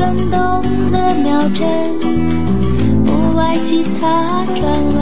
[0.00, 1.66] 转动的秒针，
[3.04, 4.96] 不爱其他传闻。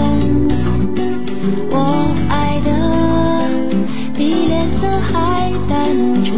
[1.70, 2.68] 我爱的
[4.16, 5.86] 比脸色还单
[6.24, 6.34] 纯，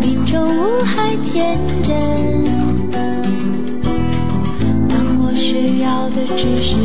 [0.00, 1.90] 比宠物还天真。
[4.88, 6.76] 当我需要的只是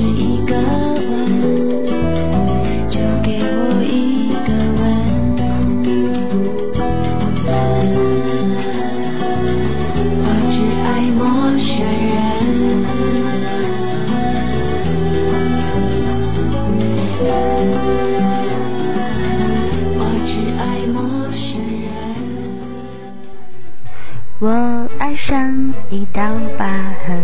[25.94, 26.24] 一道
[26.58, 26.66] 疤
[27.06, 27.22] 痕，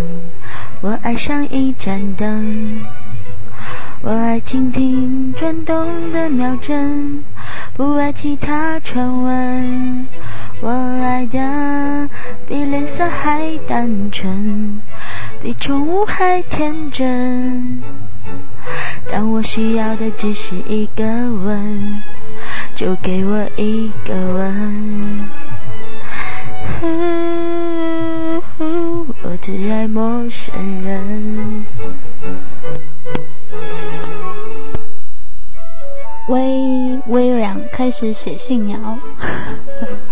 [0.82, 2.82] 我爱上一盏灯，
[4.04, 7.24] 我爱倾听转动的秒针，
[7.74, 10.06] 不爱其他传闻。
[10.62, 12.08] 我爱的
[12.48, 14.80] 比脸色还单纯，
[15.42, 17.82] 比宠物还天真。
[19.12, 22.04] 当我需要的只是一个吻，
[22.76, 25.28] 就给我一个吻。
[29.22, 31.66] 我只爱陌生人。
[36.28, 38.98] 微微凉开始写信鸟，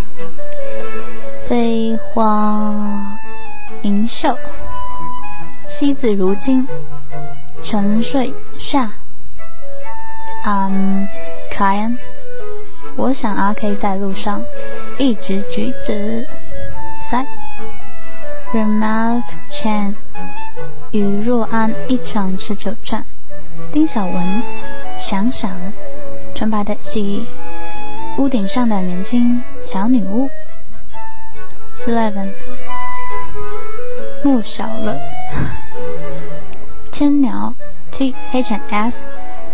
[1.47, 3.17] 飞花
[3.83, 4.38] 银袖，
[5.66, 6.67] 惜字如金，
[7.64, 8.92] 沉睡下。
[10.45, 11.08] 嗯，
[11.52, 11.97] 凯恩，
[12.95, 14.42] 我想阿 K 在路上，
[14.97, 16.25] 一只橘子。
[18.53, 19.95] Remouth Chan
[20.91, 23.05] 与若安一场持久战。
[23.73, 24.41] 丁小文，
[24.97, 25.51] 想想，
[26.33, 27.25] 纯白的记忆，
[28.17, 30.29] 屋顶上的年轻小女巫。
[31.79, 32.29] Eleven，
[34.23, 34.97] 莫小乐，
[36.91, 37.53] 千鸟
[37.91, 39.07] T H and S，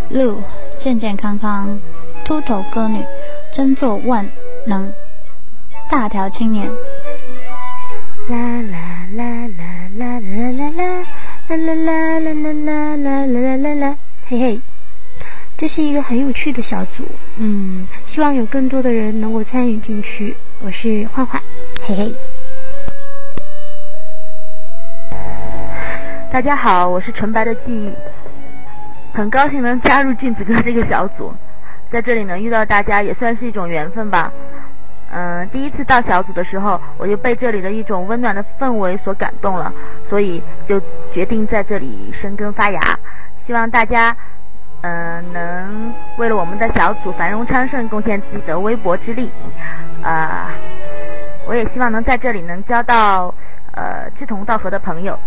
[0.10, 0.42] 鹿
[0.78, 1.80] 健健康康，
[2.24, 3.06] 秃头歌女，
[3.52, 4.30] 真做万
[4.68, 4.92] 能，
[5.90, 6.72] 大条青年。
[8.30, 8.38] 啦
[8.72, 9.68] 啦啦啦
[9.98, 11.02] 啦啦啦啦
[11.50, 13.98] 啦啦啦啦啦啦啦啦啦啦，
[14.30, 14.62] 嘿嘿，
[15.58, 17.04] 这是一个很有趣的小组，
[17.36, 20.38] 嗯，希望有更多的人能够参与进去。
[20.62, 21.42] 我是幻幻，
[21.86, 22.16] 嘿嘿。
[26.32, 27.92] 大家好，我是纯白的记忆，
[29.14, 31.34] 很高兴能加入镜子哥这个小组，
[31.90, 34.32] 在这里能遇到大家也算是一种缘分吧。
[35.16, 40.82] 嗯，第一次到小组的时候，我就被这里的一种温暖的氛围所感动了，所以就
[41.12, 42.82] 决定在这里生根发芽。
[43.36, 44.16] 希望大家，
[44.82, 49.32] 嗯，能为了我们的小组繁荣昌盛贡献自己的微薄之力。
[50.02, 50.50] 啊，
[51.46, 53.34] 我也希望能在这里能交到
[53.74, 55.18] 呃志同道合的朋友。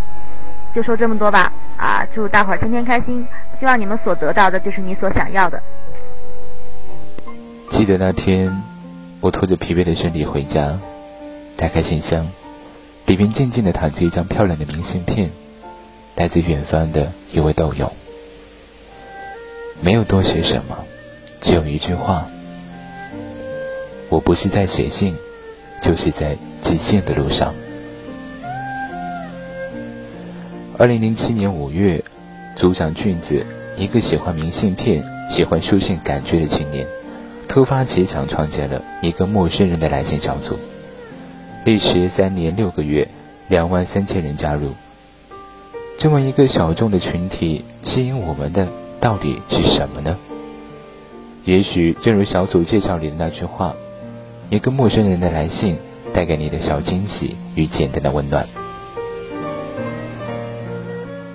[0.73, 3.27] 就说这么多吧，啊，祝大伙儿天天开心！
[3.53, 5.63] 希望你们所得到的就是你所想要的。
[7.71, 8.53] 记得那天，
[9.21, 10.79] 我拖着疲惫的身体回家，
[11.57, 12.31] 打开信箱，
[13.07, 15.31] 里面静静的躺着一张漂亮的明信片，
[16.15, 17.93] 来自远方的一位豆友。
[19.81, 20.85] 没有多写什么，
[21.41, 22.27] 只有一句话：
[24.09, 25.17] 我不是在写信，
[25.83, 27.55] 就是在寄信的路上。
[30.79, 32.05] 二零零七年五月，
[32.55, 33.45] 组长俊子，
[33.77, 36.87] 一个喜欢明信片、喜欢书信感觉的青年，
[37.49, 40.59] 突发奇想，创建了一个陌生人的来信小组。
[41.65, 43.09] 历时三年六个月，
[43.49, 44.73] 两万三千人加入。
[45.99, 48.69] 这么一个小众的群体，吸引我们的
[49.01, 50.17] 到底是什么呢？
[51.45, 53.75] 也许正如小组介绍里的那句话
[54.51, 55.79] ：“一个陌生人的来信，
[56.13, 58.47] 带给你的小惊喜与简单的温暖。”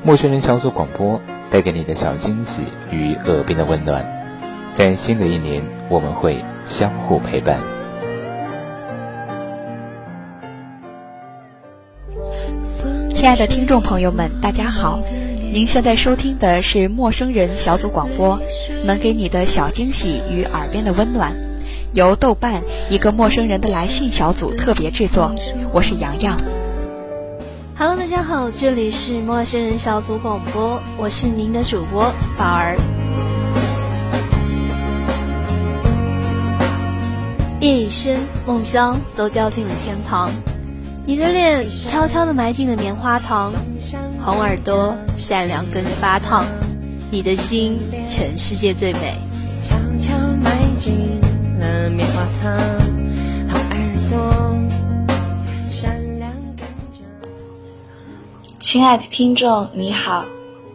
[0.03, 1.19] 陌生人小组广播
[1.49, 4.20] 带给你的小惊喜与耳边的温暖，
[4.73, 7.59] 在新的一年，我们会相互陪伴。
[13.13, 15.01] 亲爱的听众朋友们，大家好！
[15.51, 18.39] 您现在收听的是陌生人小组广播，
[18.85, 21.33] 能给你的小惊喜与耳边的温暖，
[21.93, 25.35] 由豆瓣一个陌生人的来信小组特别制作。
[25.73, 26.39] 我是洋洋。
[27.77, 32.03] Hello，大家好，这里是陌生人小组广播，我是您的主播
[32.37, 32.77] 宝儿。
[37.61, 40.31] 夜已深，梦乡都掉进了天堂，
[41.05, 43.53] 你的脸悄悄地埋进了棉花糖，
[44.19, 46.43] 红耳朵善良跟着发烫，
[47.11, 47.77] 你的心
[48.09, 49.13] 全世界最美。
[49.63, 51.21] 悄悄埋进
[51.59, 52.57] 了棉花糖，
[53.47, 54.57] 红耳朵
[55.69, 56.65] 善良跟
[58.59, 60.25] 亲爱的听众，你好，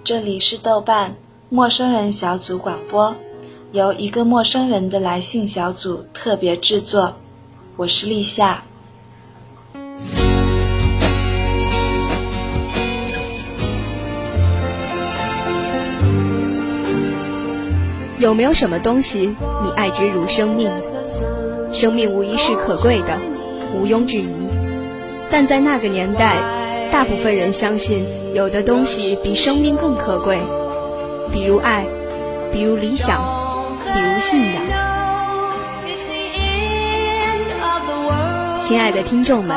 [0.04, 1.16] 这里是豆瓣
[1.48, 3.16] 陌生人小组广播，
[3.76, 7.14] 由一个陌生人的来信小组特别制作，
[7.76, 8.62] 我是立夏。
[18.18, 20.70] 有没有什么东西你爱之如生命？
[21.70, 23.18] 生命无疑是可贵的，
[23.74, 24.48] 毋庸置疑。
[25.30, 30.38] 但在那个年代，大部分人相信有的东西比生命更可贵，
[31.30, 31.86] 比如爱，
[32.50, 33.20] 比如理想，
[33.96, 34.62] 比如信仰。
[38.60, 39.56] 亲爱的听众们，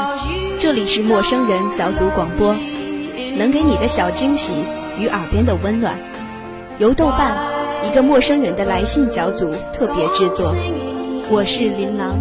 [0.59, 2.55] 这里是陌生人小组广播，
[3.37, 4.53] 能给你的小惊喜
[4.97, 5.99] 与耳边的温暖，
[6.77, 7.37] 由豆瓣
[7.85, 10.55] 一个陌生人的来信小组特别制作。
[11.29, 12.17] 我是琳琅。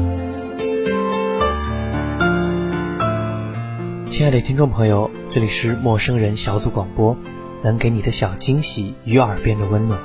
[4.11, 7.17] 亲爱的听众朋友，这里是陌生人小组广播，
[7.63, 10.01] 能给你的小惊喜与耳边的温暖，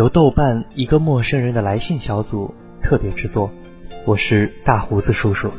[0.00, 3.52] 由豆瓣一个陌生人的来信小组特别制作。
[4.06, 5.50] 我是大胡子叔叔。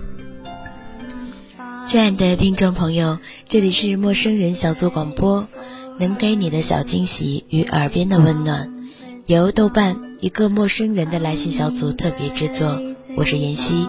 [1.85, 5.47] 亲爱的听众朋友，这里是陌生人小组广播，
[5.99, 8.73] 能给你的小惊喜与耳边的温暖，
[9.27, 12.81] 由豆瓣一个陌生人的来信小组特别制作。
[13.15, 13.87] 我是妍希。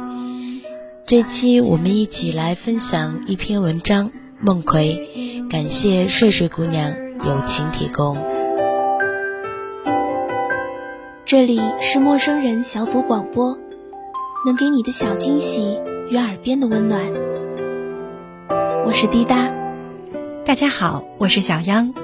[1.07, 4.11] 这期我们一起来分享一篇文章，
[4.43, 5.09] 《梦葵》，
[5.49, 6.95] 感谢睡睡姑娘
[7.25, 8.32] 友情提供。
[11.33, 13.59] 这里是陌生人小组广播，
[14.45, 15.81] 能给你的小惊喜
[16.11, 17.11] 与耳边的温暖。
[18.85, 19.51] 我是滴答，
[20.45, 21.95] 大家好，我是小央，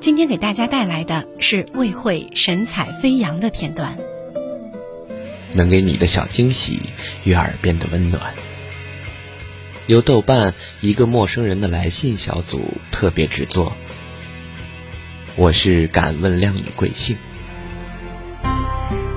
[0.00, 3.96] 今天给大家带来的是魏慧神采飞扬的片段。
[5.52, 6.80] 能给你的小惊喜
[7.22, 8.34] 与耳边的温暖，
[9.86, 13.74] 由豆瓣一个陌生人的来信小组特别制作。
[15.36, 17.16] 我是敢问靓女贵姓？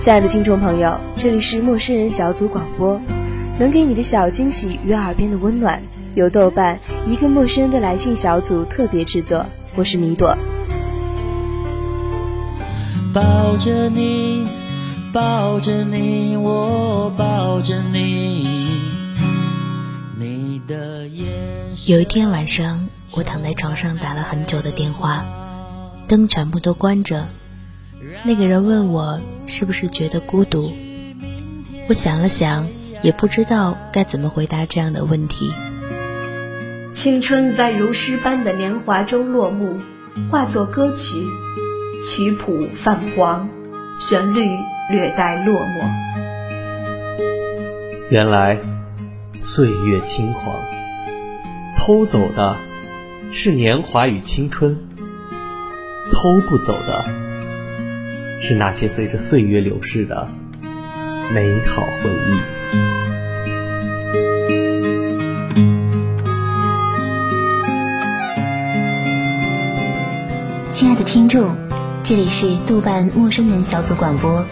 [0.06, 3.02] 亲爱的听众朋友，这里是陌生人小组广播，
[3.57, 5.81] 能给你的小惊喜与耳边的温暖，
[6.13, 9.44] 由豆瓣一个陌生人的来信小组特别制作。
[9.74, 10.38] 我是米朵。
[13.16, 14.48] 抱着你。
[15.12, 18.48] 抱着你，我抱着你。
[20.19, 21.25] 你的眼
[21.88, 25.25] 有一天晚上，我躺在床上打了很久的电话，
[26.07, 27.25] 灯全部都关着。
[28.25, 30.74] 那个人问我是不是觉得孤独，
[31.88, 32.68] 我想了想，
[33.04, 35.54] 也不知道该怎么回答这样的问题。
[36.94, 39.80] 青春在如诗般的年华中落幕，
[40.31, 41.24] 化作歌曲，
[42.04, 43.48] 曲谱泛黄，
[44.00, 44.50] 旋律。
[44.88, 45.81] 略带落寞。
[48.12, 48.60] 原来，
[49.39, 50.56] 岁月轻狂，
[51.75, 52.56] 偷走的
[53.31, 54.78] 是年华与青春，
[56.12, 57.04] 偷不走的
[58.41, 60.27] 是那些随着岁月流逝的
[61.33, 62.39] 美好回忆。
[70.71, 71.55] 亲爱的听众，
[72.03, 74.45] 这里是豆瓣陌生人小组广播。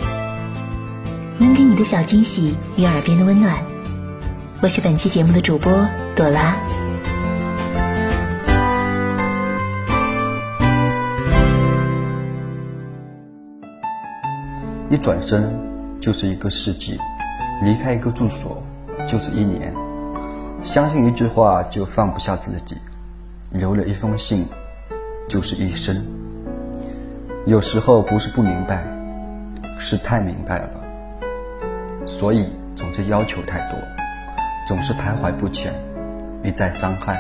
[1.38, 3.54] 能给你的小惊喜与耳边的温暖，
[4.62, 5.86] 我是本期节目的主播
[6.16, 6.56] 朵拉。
[14.94, 15.52] 一转身
[16.00, 17.00] 就是一个世纪，
[17.64, 18.62] 离开一个住所
[19.08, 19.74] 就是一年。
[20.62, 22.78] 相信一句话就放不下自己，
[23.50, 24.46] 留了一封信
[25.28, 26.00] 就是一生。
[27.48, 28.86] 有时候不是不明白，
[29.80, 30.70] 是太明白了。
[32.06, 32.46] 所以
[32.76, 33.80] 总是要求太多，
[34.68, 35.74] 总是徘徊不前，
[36.44, 37.20] 一再伤害。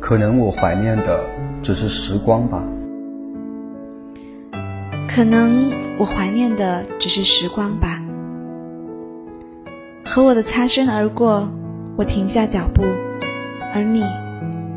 [0.00, 1.28] 可能我怀念的
[1.60, 2.64] 只是时光吧。
[5.12, 8.00] 可能我怀念的只是时光吧。
[10.04, 11.48] 和我的擦身而过，
[11.96, 12.84] 我停下脚步，
[13.74, 14.04] 而你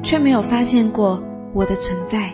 [0.01, 1.23] 却没有发现过
[1.53, 2.31] 我的存在。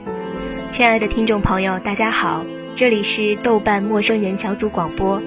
[0.71, 2.45] 亲爱的听众朋友，大家好。
[2.77, 5.21] 这里是豆瓣陌生人小组广播，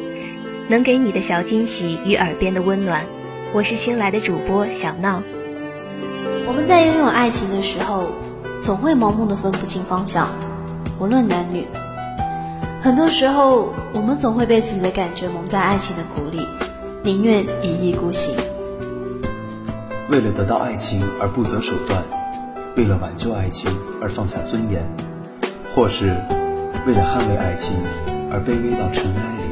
[0.68, 3.04] 能给你的小惊喜与耳边的温暖。
[3.52, 5.22] 我是新来的主播小闹。
[6.46, 8.06] 我们在拥有爱情的时候，
[8.62, 10.26] 总会盲目的分不清方向，
[10.98, 11.66] 无论男女。
[12.82, 16.44] 很多时候，我们总会被自己的感觉蒙在爱情的鼓里，
[17.04, 18.34] 宁愿一意孤行。
[20.10, 22.02] 为了得到爱情而不择手段，
[22.76, 23.70] 为了挽救爱情
[24.00, 24.84] 而放下尊严，
[25.74, 26.16] 或是。
[26.84, 27.76] 为了捍卫爱情
[28.28, 29.44] 而卑微到尘埃里，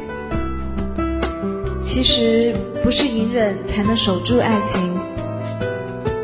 [1.81, 4.99] 其实不是隐忍才能守住爱情，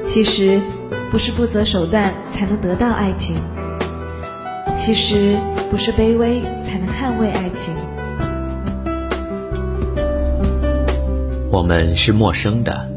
[0.03, 0.61] 其实
[1.09, 3.37] 不是不择手段才能得到爱情，
[4.87, 5.37] 其实
[5.69, 7.75] 不是卑微才能捍卫爱情。
[11.51, 12.89] 我们是陌生的，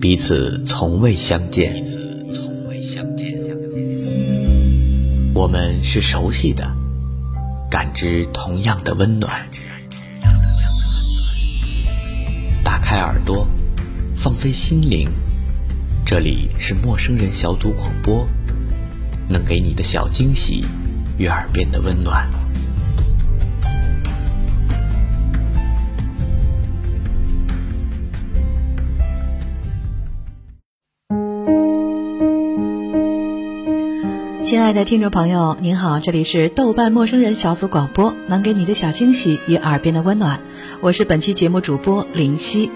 [0.00, 1.84] 彼此从未相见。
[5.34, 6.68] 我们是熟悉的，
[7.70, 9.46] 感知同样的温暖。
[12.64, 13.46] 打开耳朵，
[14.16, 15.08] 放飞心灵，
[16.04, 18.26] 这里是陌生人小组广播，
[19.28, 20.64] 能给你的小惊喜
[21.18, 22.28] 与耳边的温暖。
[34.44, 40.40] 亲爱的听众朋友，您好，这里是豆瓣陌生人小组广播，能给你的小惊喜与耳边的温暖，
[40.80, 42.70] 我是本期节目主播林夕。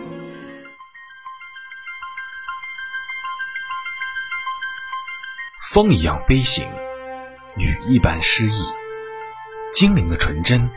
[5.73, 6.67] 风一样飞行，
[7.57, 8.61] 雨一般诗意，
[9.73, 10.69] 精灵的纯真，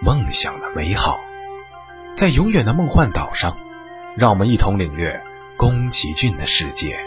[0.00, 1.20] 梦想的美好，
[2.16, 3.58] 在永远的梦幻岛上，
[4.16, 5.20] 让我们一同领略
[5.58, 6.98] 宫崎骏的世界。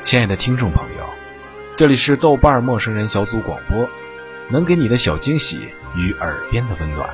[0.00, 1.04] 亲爱的听众朋友，
[1.76, 3.86] 这里是豆瓣陌生人小组广播，
[4.48, 7.10] 能给你的小惊喜与耳边的温暖。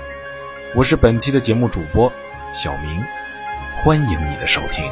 [0.77, 2.13] 我是本期的节目主播
[2.53, 3.03] 小明，
[3.79, 4.89] 欢迎你的收听。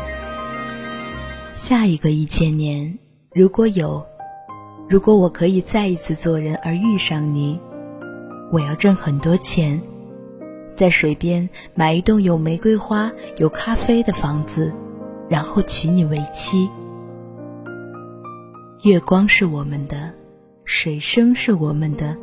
[1.56, 2.98] 下一个一千年，
[3.32, 4.04] 如果有，
[4.90, 7.58] 如果我可以再一次做人而遇上你，
[8.52, 9.80] 我要挣很多钱，
[10.76, 14.70] 在水边买一栋有玫瑰花、有咖啡的房子，
[15.30, 16.68] 然后娶你为妻。
[18.82, 20.12] 月光是我们的，
[20.66, 22.14] 水声是我们的，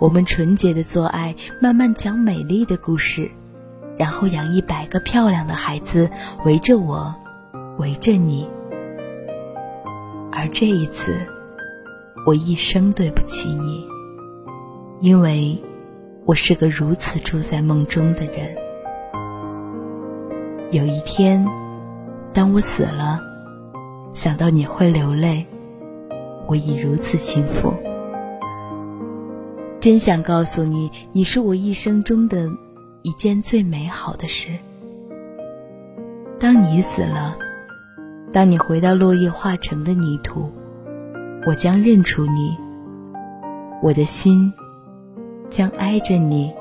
[0.00, 3.30] 我们纯洁的做爱，慢慢讲美丽的故事，
[3.96, 6.10] 然后养一百个漂亮的孩子，
[6.44, 7.14] 围着我，
[7.80, 8.46] 围着你。
[10.30, 11.14] 而这一次，
[12.26, 13.88] 我一生对不起你，
[15.00, 15.56] 因为
[16.26, 18.54] 我是个如此住在梦中的人。
[20.70, 21.44] 有一天，
[22.34, 23.18] 当我死了，
[24.12, 25.46] 想到你会流泪。
[26.46, 27.72] 我已如此幸福，
[29.80, 32.48] 真想告诉你，你是我一生中的
[33.02, 34.50] 一件最美好的事。
[36.40, 37.36] 当你死了，
[38.32, 40.52] 当你回到落叶化成的泥土，
[41.46, 42.56] 我将认出你，
[43.82, 44.52] 我的心
[45.48, 46.52] 将挨着你，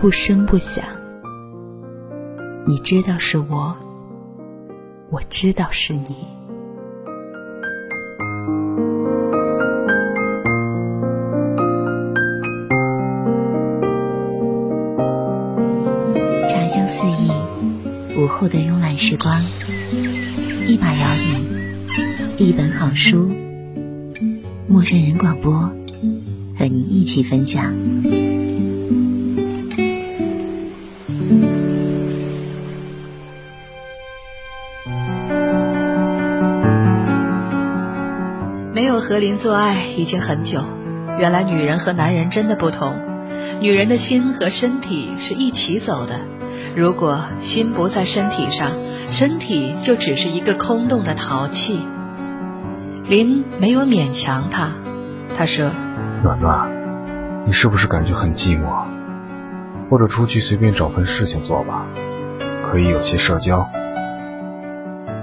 [0.00, 0.84] 不声不响。
[2.66, 3.76] 你知道是我，
[5.10, 6.26] 我知道是你。
[16.48, 17.30] 茶香四溢
[18.16, 19.40] 午后的慵懒时光，
[20.66, 21.14] 一把摇
[22.38, 23.30] 椅，一本好书，
[24.68, 25.52] 陌生人广播，
[26.56, 27.74] 和你一起分享。
[38.72, 40.62] 没有和林做爱已经很久，
[41.18, 42.96] 原来女人和男人真的不同，
[43.60, 46.20] 女人的心和身体是一起走的。
[46.76, 48.72] 如果心不在身体上，
[49.12, 51.86] 身体就只是一个空洞的陶器。
[53.04, 54.70] 林没有勉强他，
[55.34, 55.70] 他说
[56.24, 56.70] ：“暖暖，
[57.44, 58.86] 你是不是感觉很寂寞？
[59.90, 61.86] 或者出去随便找份事情做吧，
[62.64, 63.68] 可以有些社交。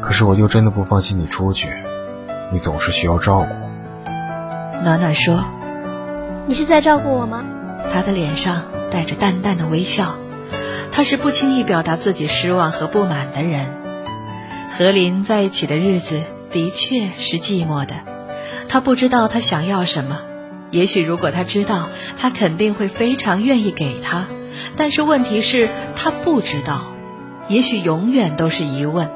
[0.01, 1.69] 可是我又真的不放心你出去，
[2.51, 3.47] 你总是需要照顾。”
[4.83, 5.43] 暖暖说
[6.45, 7.43] ：“你是在照顾我吗？”
[7.91, 10.15] 他的脸上带着淡淡的微笑。
[10.91, 13.78] 他是不轻易表达自己失望和不满的人。
[14.79, 16.21] 和林在一起的日子
[16.53, 17.95] 的确是寂寞的，
[18.69, 20.21] 他不知道他想要什么。
[20.71, 24.27] 也许如果他知道，他肯定会非常愿意给他。
[24.77, 26.93] 但是问题是，他不知道。
[27.49, 29.09] 也许永远都是疑问。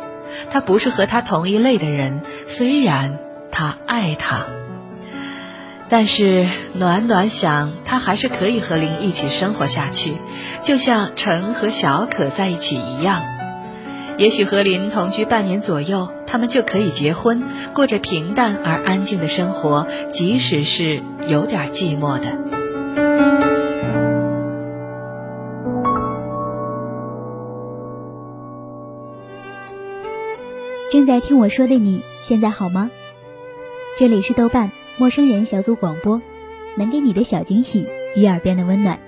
[0.52, 3.18] 他不是和他同一类的人，虽然
[3.50, 4.48] 他爱他。
[5.88, 10.18] 但是暖暖想，他还是可以和林一起生活下去，
[10.62, 13.24] 就像陈和小可在一起一样。
[14.18, 17.44] 也许和林同居半年左右，他们就可以结婚，
[17.74, 22.38] 过着平淡而安静的生活，即使是有点寂寞的。
[30.92, 32.92] 正在听我说的你，现在好吗？
[33.98, 34.72] 这里是豆瓣。
[34.96, 36.22] 陌生人小组广播，
[36.78, 39.00] 能给你的小惊喜与耳边的温暖。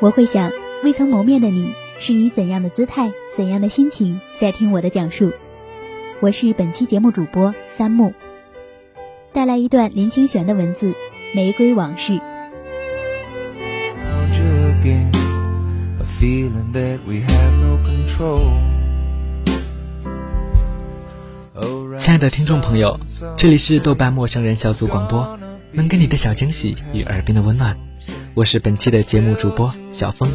[0.00, 0.50] 我会想，
[0.82, 5.32] 未曾谋面的你，是以怎样的姿态、怎样的心情在听我的讲述？
[6.20, 8.12] 我是本期节目主播三木，
[9.32, 10.92] 带来一段林清玄的文字
[11.34, 12.12] 《玫瑰往事》。
[21.96, 22.98] 亲爱的听众朋友，
[23.36, 25.38] 这里是豆瓣陌生人小组广播，
[25.72, 27.76] 能给你的小惊喜与耳边的温暖，
[28.34, 30.28] 我是本期的节目主播小峰。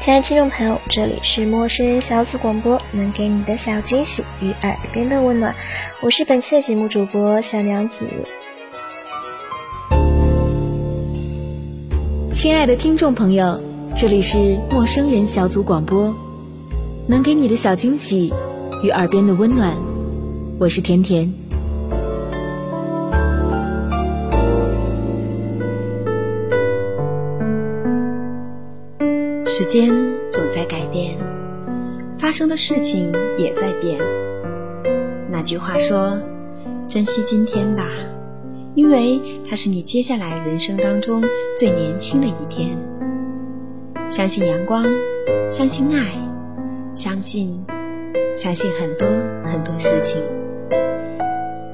[0.00, 5.54] 亲爱的听众朋友，这里是陌生人小组广播，能给你的小惊喜与耳边的温暖，
[6.00, 8.06] 我是本期的节目主播小娘子。
[12.32, 13.60] 亲爱的听众朋友，
[13.94, 16.14] 这里是陌生人小组广播，
[17.06, 18.32] 能给你的小惊喜
[18.82, 19.76] 与耳边的温暖，
[20.58, 21.30] 我是甜甜。
[29.52, 29.92] 时间
[30.30, 31.18] 总在改变，
[32.16, 33.98] 发生的事情也在变。
[35.28, 36.16] 那句话说
[36.86, 37.88] ：“珍惜今天吧。”
[38.76, 41.24] 因为它是你接下来人生当中
[41.58, 42.78] 最年轻的一天。
[44.08, 44.84] 相信阳光，
[45.48, 46.12] 相信爱，
[46.94, 47.60] 相信，
[48.36, 49.08] 相信很多
[49.44, 50.22] 很多事情。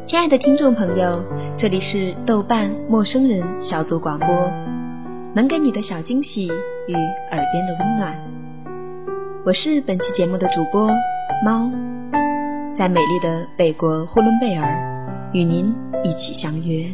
[0.02, 1.22] 亲爱的听众朋友，
[1.58, 4.28] 这里是豆瓣陌生人小组广播，
[5.34, 6.50] 能给你的小惊喜
[6.88, 8.16] 与耳边的温暖。
[9.44, 10.88] 我是本期节目的主播
[11.44, 11.68] 猫，
[12.74, 15.74] 在美丽的北国呼伦贝尔，与您。
[16.04, 16.86] 一起相约。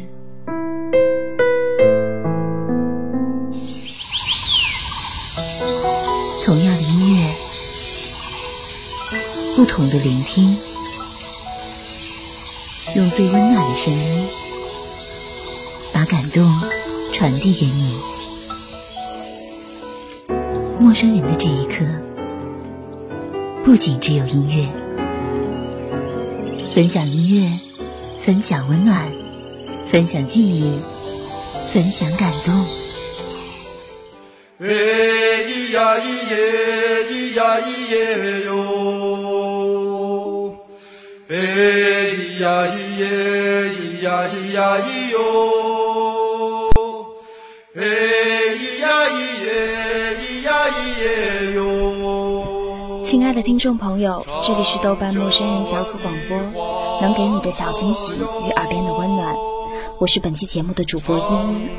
[6.43, 7.29] 同样的音乐，
[9.55, 10.57] 不同的聆听，
[12.95, 14.27] 用最温暖的声音，
[15.91, 16.43] 把感动
[17.11, 18.12] 传递给你。
[20.83, 21.85] 陌生人的这一刻，
[23.63, 24.67] 不仅只有音乐，
[26.75, 27.57] 分享音乐。
[28.19, 29.09] 分享温暖，
[29.85, 30.77] 分享记忆，
[31.73, 32.53] 分享感动。
[34.59, 36.35] 哎咿呀咿耶，
[37.09, 38.51] 咿呀咿耶哟。
[41.29, 41.35] 哎
[42.11, 43.07] 咿呀咿耶，
[43.71, 45.17] 咿呀咿呀咿哟。
[47.75, 47.83] 哎
[53.01, 56.37] 亲爱的听众朋友，这里是豆瓣陌生人小组广播。
[57.01, 59.35] 能给你的小惊喜与耳边的温暖，
[59.99, 61.69] 我是本期节目的主播依依。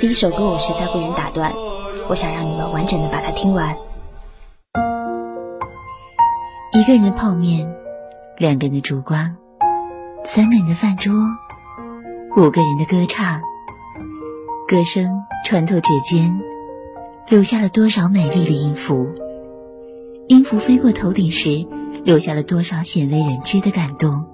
[0.00, 1.52] 第一首歌我实在不忍打断，
[2.08, 3.76] 我想让你们完整的把它听完。
[6.72, 7.74] 一个人的泡面，
[8.36, 9.36] 两个人的烛光，
[10.24, 11.12] 三个人的饭桌，
[12.36, 13.40] 五个人的歌唱，
[14.68, 16.40] 歌声穿透指尖，
[17.28, 19.06] 留下了多少美丽的音符？
[20.28, 21.66] 音符飞过头顶时。
[22.04, 24.24] 留下了多少鲜为人知的感动？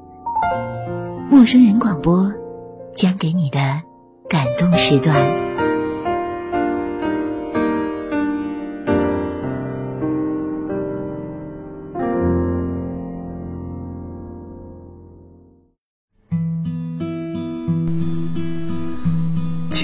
[1.29, 2.33] 陌生人广播
[2.95, 3.59] 将给你的
[4.29, 5.44] 感动时段。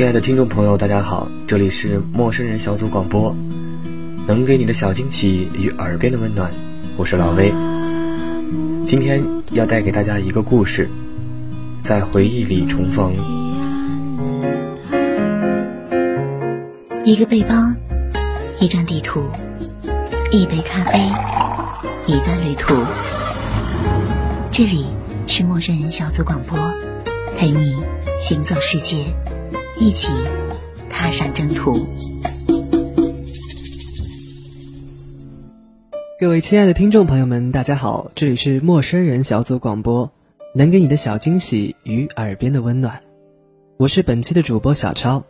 [0.00, 3.36] 亲爱的听众朋友，大家好，这里是陌生人小组广播，
[4.26, 6.50] 能给你的小惊喜与耳边的温暖，
[6.96, 7.52] 我是老威。
[8.86, 10.88] 今天要带给大家一个故事，
[11.82, 13.12] 在回忆里重逢。
[17.04, 17.54] 一个背包，
[18.58, 19.20] 一张地图，
[20.32, 20.98] 一杯咖啡，
[22.06, 22.74] 一段旅途。
[24.50, 24.86] 这里
[25.26, 26.58] 是陌生人小组广播，
[27.36, 27.76] 陪你
[28.18, 29.04] 行走世界，
[29.80, 30.08] 一起
[30.90, 31.74] 踏上征途。
[36.20, 40.12] 各位亲爱的听众朋友们，大家好，这里是陌生人小组广播，
[40.54, 43.00] 能给你的小惊喜与耳边的温暖，
[43.78, 45.24] 我是本期的主播小超。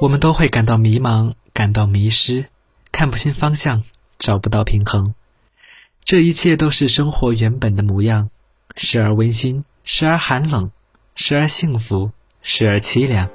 [0.00, 2.46] 我们都会感到迷茫，感到迷失，
[2.90, 3.84] 看不清方向，
[4.18, 5.12] 找不到平衡，
[6.06, 8.30] 这一切都是生活原本的模样，
[8.76, 10.70] 时而温馨，时而寒冷，
[11.20, 13.28] 时而幸福，时而凄凉。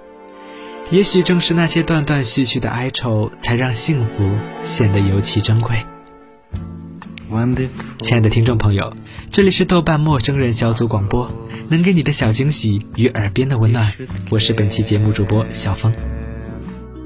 [0.89, 4.24] 也许正是那些断断续续的哀愁，才让幸福
[4.62, 5.86] 显得尤其珍贵。
[8.00, 8.93] 亲爱的听众朋友，
[9.30, 11.30] 这里是豆瓣陌生人小组广播，
[11.67, 13.91] 能给你的小惊喜与耳边的温暖。
[14.32, 15.93] 我是本期节目主播小峰。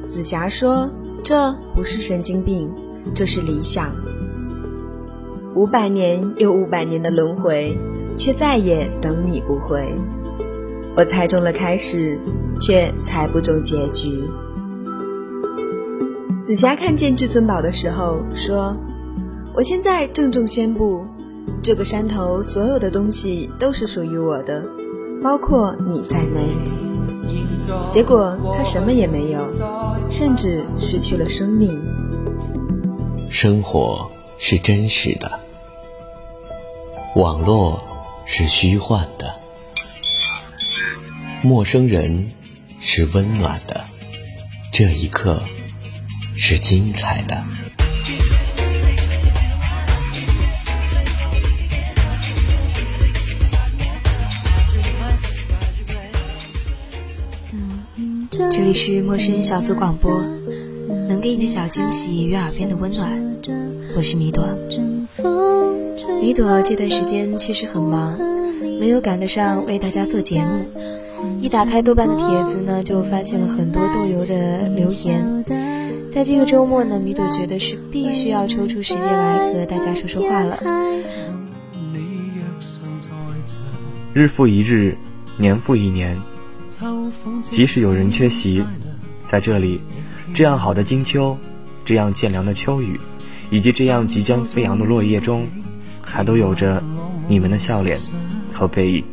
[0.05, 0.91] 紫霞说
[1.25, 2.71] ：“这不是神经病，
[3.15, 3.95] 这是理想。
[5.55, 7.75] 五百年又五百年的轮回，
[8.15, 9.91] 却再也等你不回。
[10.97, 12.19] 我猜中了开始，
[12.57, 14.23] 却猜不中结局。
[16.41, 18.75] 紫霞看见至尊宝的时候说
[19.53, 21.05] ：“我现在郑重宣布，
[21.62, 24.65] 这个山头所有的东西都是属于我的，
[25.21, 26.41] 包括你在内。”
[27.91, 29.45] 结果他什么也没有，
[30.10, 31.79] 甚至失去了生命。
[33.29, 35.39] 生活是真实的，
[37.15, 37.79] 网络
[38.25, 39.31] 是虚幻的。
[41.47, 42.27] 陌生人
[42.81, 43.86] 是温暖的，
[44.73, 45.41] 这一刻
[46.36, 47.41] 是精彩的。
[58.51, 60.21] 这里是陌生人小组广播，
[61.07, 63.10] 能给你的小惊喜与耳边的温暖。
[63.95, 64.45] 我是米朵，
[66.21, 68.19] 米朵这段时间确实很忙，
[68.81, 70.65] 没有赶得上为大家做节目。
[71.39, 75.43] 一打开豆瓣的帖子呢，就发现了很多豆油的留言。
[76.12, 80.58] 在这个周末呢，米朵觉得是必须要抽出时间来和大家说说话了。
[84.13, 84.97] 日复一日，
[85.38, 86.17] 年复一年，
[87.43, 88.63] 即使有人缺席，
[89.23, 89.80] 在这里，
[90.34, 91.38] 这样好的金秋，
[91.86, 92.99] 这样渐凉的秋雨，
[93.51, 95.45] 以及这样即将飞扬的落叶中，
[96.01, 96.82] 还都有着
[97.27, 97.99] 你们的笑脸
[98.51, 99.03] 和背影。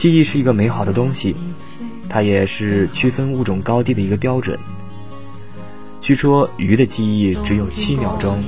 [0.00, 1.36] 记忆是一个美好的东西，
[2.08, 4.58] 它也是区分物种高低的一个标准。
[6.00, 8.42] 据说鱼的记忆只有七秒钟，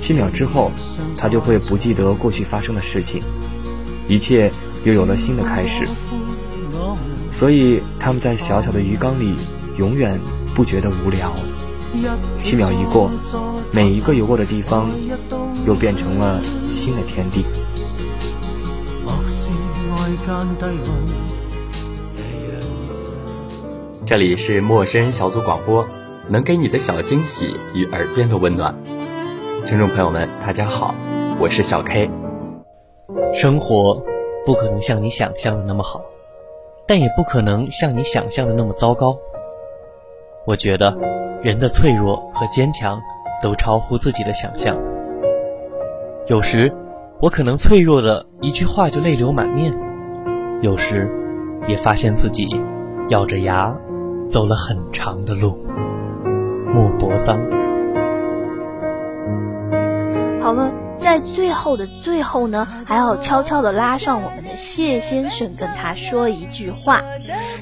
[0.00, 0.72] 七秒之后，
[1.16, 3.22] 它就会不记得过去发生的事情，
[4.08, 4.50] 一切
[4.82, 5.86] 又有了新的开始。
[7.30, 9.36] 所以他们在小小的鱼缸里，
[9.76, 10.20] 永远
[10.56, 11.32] 不觉得无聊。
[12.42, 13.12] 七秒一过，
[13.70, 14.90] 每一个游过的地方，
[15.64, 17.44] 又变成了新的天地。
[24.04, 25.86] 这里是陌生人小组广播，
[26.28, 28.76] 能给你的小惊喜与耳边的温暖。
[29.66, 30.94] 听众朋友们，大家好，
[31.40, 32.10] 我是小 K。
[33.32, 34.04] 生活
[34.44, 36.02] 不可能像你想象的那么好，
[36.86, 39.16] 但也不可能像你想象的那么糟糕。
[40.46, 40.94] 我觉得
[41.42, 43.00] 人的脆弱和坚强
[43.42, 44.76] 都超乎自己的想象。
[46.26, 46.70] 有时
[47.18, 49.87] 我可能脆弱的一句话就泪流满面。
[50.60, 51.08] 有时，
[51.68, 52.46] 也发现自己
[53.10, 53.74] 咬着牙
[54.28, 55.58] 走了很长的路。
[56.74, 57.38] 莫泊桑。
[60.40, 60.87] 好了。
[60.98, 67.02] 在最后的最后呢，还要悄悄地拉上我们的谢先生，跟他说一句话：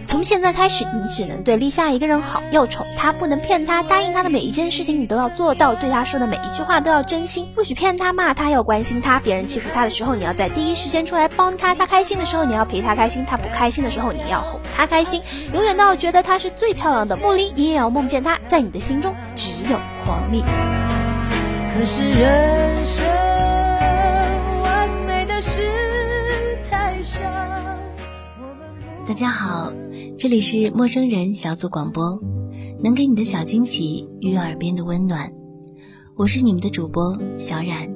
[0.09, 9.21] 从现在开始，你只能对立夏一个人好，要宠他，不能骗他，答应他的每一件事情你都要做到，对他说的每一句话都要真心，不许骗他、骂他，要关心他。
[9.21, 15.21] 别人欺负他的时候，你要在第一时间出来帮他；他开心的时候，你要陪他开心；他不开心的时候，你要哄他开心。
[15.53, 20.43] 永远都要觉得她是最漂亮的茉莉，你也要梦见她，在你的心中只有黄丽。
[21.79, 23.05] 可是人生
[24.63, 25.61] 完美的事
[26.71, 27.21] 太少。
[29.07, 29.71] 大家好，
[30.19, 32.19] 这里是陌生人小组广播，
[32.83, 35.31] 能给你的小惊喜与耳边的温暖，
[36.17, 37.95] 我是你们的主播小冉。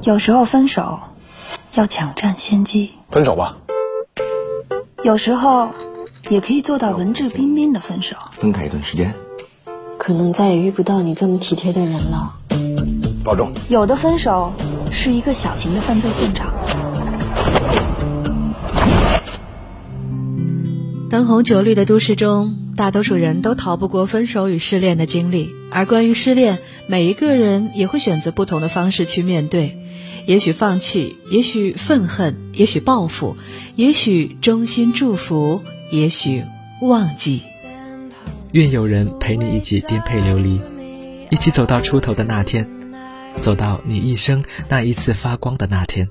[0.00, 1.00] 有时候分手
[1.74, 3.58] 要抢占先机，分手吧。
[5.04, 5.70] 有时候
[6.30, 9.14] 也可以做到文质彬彬的分手，分开一段时间，
[9.96, 12.34] 可能再也遇不到你这么体贴的人了。
[13.24, 13.52] 保重。
[13.70, 14.52] 有的分手
[14.92, 16.52] 是一个小型的犯罪现场。
[21.08, 25.48] 灯红酒绿的都市中，大多数人都逃不过分手与失恋的经历。
[25.72, 26.58] 而关于失恋，
[26.90, 29.74] 每一个人也会选择不同的方式去面对，
[30.28, 33.38] 也许放弃，也许愤恨，也许报复，
[33.76, 36.44] 也许衷心祝福，也许
[36.82, 37.40] 忘记。
[38.52, 40.60] 愿有人陪你一起颠沛流离，
[41.30, 42.68] 一起走到出头的那天。
[43.40, 46.10] 走到你一生那一次发光的那天。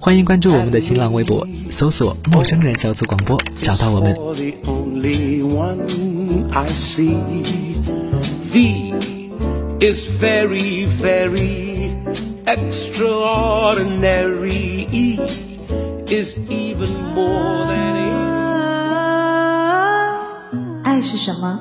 [0.00, 4.14] 欢迎关注我们的新浪微博，搜索“陌生人小组广播”，找到我们。
[4.14, 4.54] For the.
[8.50, 8.94] V
[9.80, 11.90] is very, very
[12.46, 14.86] extraordinary.
[14.90, 15.20] E
[16.06, 17.96] is even more than
[20.84, 21.60] 爱是什么？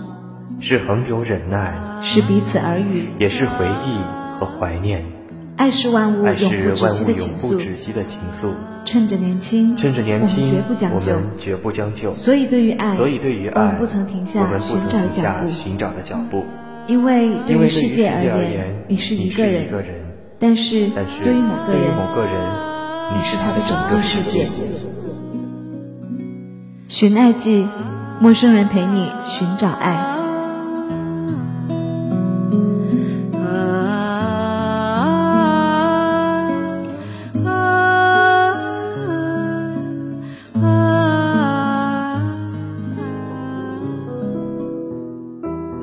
[0.62, 3.10] 是恒久忍耐，是彼此耳语。
[3.20, 4.00] 也是回忆
[4.40, 5.04] 和怀念。
[5.58, 7.58] 爱是万物爱永是万不止息的物永不情愫。
[7.58, 8.50] 止息的情愫。
[8.86, 10.62] 趁着年轻，趁着年轻，
[10.94, 12.14] 我们绝不将就。
[12.14, 14.46] 所以对于爱，所以对于爱，我们不曾停下
[15.48, 16.46] 寻找的脚步。
[16.88, 19.66] 因为对于于世界而言言，，你是一个人，
[20.38, 22.32] 但是对于某个人，
[23.16, 24.50] 你是他的整整个个世界界。。
[26.88, 27.68] 寻爱记，
[28.20, 30.15] 陌生人陪你寻找爱。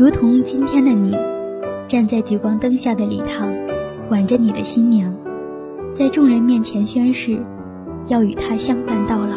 [0.02, 1.16] 如同今天的你，
[1.86, 3.48] 站在聚光灯下的礼堂，
[4.10, 5.14] 挽着你的新娘，
[5.94, 7.40] 在众人面前宣誓，
[8.08, 9.36] 要与她相伴到老。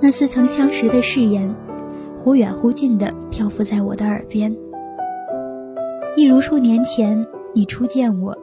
[0.00, 1.52] 那似曾相识的誓言，
[2.22, 4.56] 忽远忽近地漂浮在我的耳边，
[6.16, 8.38] 一如数年前你初见我，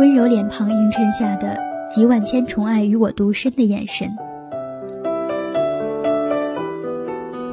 [0.00, 1.56] 温柔脸庞映衬下的
[1.94, 4.10] 集万千宠爱与我独身的眼神。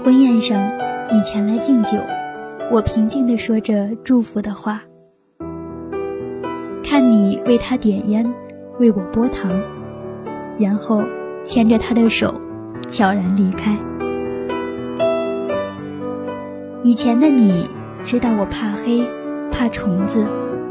[0.03, 0.67] 婚宴上，
[1.09, 1.91] 你前来敬酒，
[2.69, 4.81] 我平静地说着祝福的话。
[6.83, 8.33] 看你为他点烟，
[8.77, 9.49] 为我拨糖，
[10.59, 11.01] 然后
[11.45, 12.33] 牵着他的手，
[12.89, 13.77] 悄然离开。
[16.83, 17.69] 以前的你
[18.03, 19.05] 知道我怕黑，
[19.49, 20.25] 怕虫子，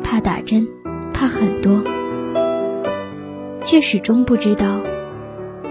[0.05, 0.69] 怕打针，
[1.15, 1.83] 怕很多，
[3.63, 4.81] 却始终不知道，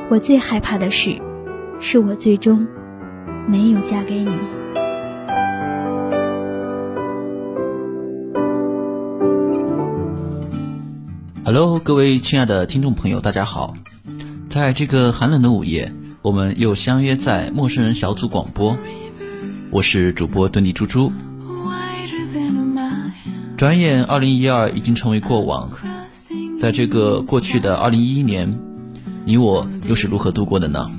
[0.10, 1.22] 我最害怕的事，
[1.80, 2.68] 是我最终
[3.48, 4.32] 没有嫁给你。
[11.44, 13.76] Hello，各位亲爱的听众朋友，大家好！
[14.50, 18.76] 在这个寒冷的午夜，我们又相约在陌生人小组广播。
[19.70, 21.12] 我是主播墩地猪猪。
[23.56, 25.70] 转眼，二零一二已经成为过往。
[26.60, 28.60] 在这个过去的二零一一年，
[29.24, 30.90] 你我又是如何度过的呢？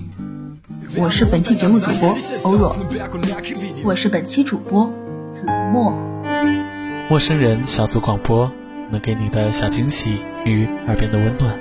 [0.98, 2.74] 我是本期节目主播欧若，
[3.84, 4.90] 我是本期主播
[5.34, 5.92] 子墨。
[7.10, 8.50] 陌生人小组广播
[8.90, 11.60] 能给你的小惊喜与耳边的温暖。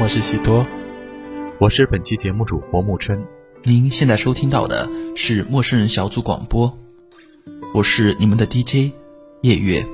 [0.00, 0.66] 我是喜多，
[1.58, 3.22] 我是本期节目主播木春。
[3.62, 6.78] 您现在收听到的是陌生人小组广播，
[7.74, 8.92] 我是你们的 DJ
[9.42, 9.84] 夜月。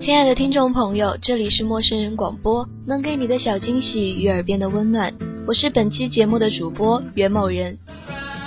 [0.00, 5.14] 亲爱的听众朋友，这里是陌生人广播，能给你的小惊喜与耳边的温暖。
[5.44, 7.78] 我是本期节目的主播袁某人。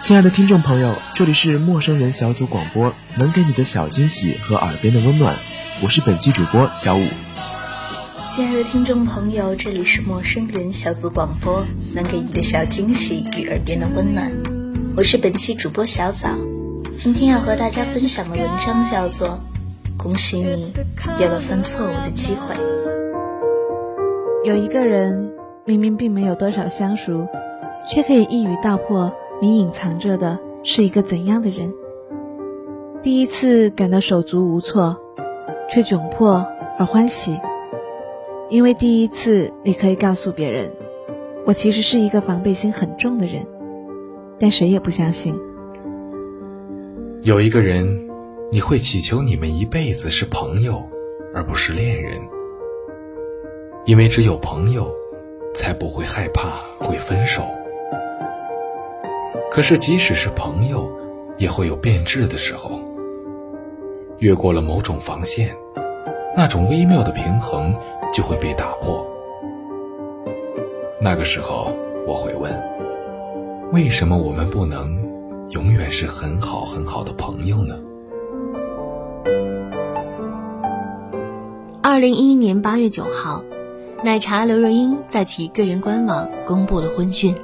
[0.01, 5.35] 亲爱的听众朋友，这里是陌生人小组广播，能给你的小惊喜和耳边的温暖。
[5.83, 7.05] 我是本期主播小五。
[8.29, 14.31] 亲爱的听众朋友，这里是陌生人小组广播，能给你的小惊喜与耳边的温暖。
[14.95, 16.29] 我是本期主播小枣，
[16.95, 19.39] 今天要和大家分享的文章叫做
[19.97, 20.71] 《恭喜你
[21.19, 22.55] 有了犯错误的机会》。
[24.45, 25.31] 有一个人
[25.67, 27.27] 明明并没有多少相熟，
[27.89, 31.73] 却可以一语道破你隐藏着的是一个怎样的人。
[33.01, 34.95] 第一次感到手足无措，
[35.67, 36.45] 却窘迫
[36.77, 37.39] 而欢喜，
[38.47, 40.71] 因为第一次你可以告诉别人，
[41.47, 43.47] 我其实是一个防备心很重的人，
[44.39, 45.35] 但谁也不相信。
[47.23, 48.07] 有一个人，
[48.51, 50.83] 你会祈求你们一辈子是朋友，
[51.33, 52.21] 而不是恋人，
[53.87, 54.93] 因为只有朋友，
[55.55, 57.41] 才不会害怕会分手。
[59.49, 60.87] 可是即使是朋友，
[61.37, 62.79] 也会有变质的时候。
[64.19, 65.55] 越过了某种防线，
[66.35, 67.73] 那种微妙的平衡
[68.13, 69.05] 就会被打破。
[71.01, 71.73] 那个时候，
[72.07, 72.53] 我会问：
[73.71, 74.97] 为什么我们不能
[75.49, 77.77] 永远是很好很好的朋友呢？
[81.81, 83.43] 二零一一年八月九号，
[84.05, 87.35] 奶茶刘若英在其个人官网公布了婚讯，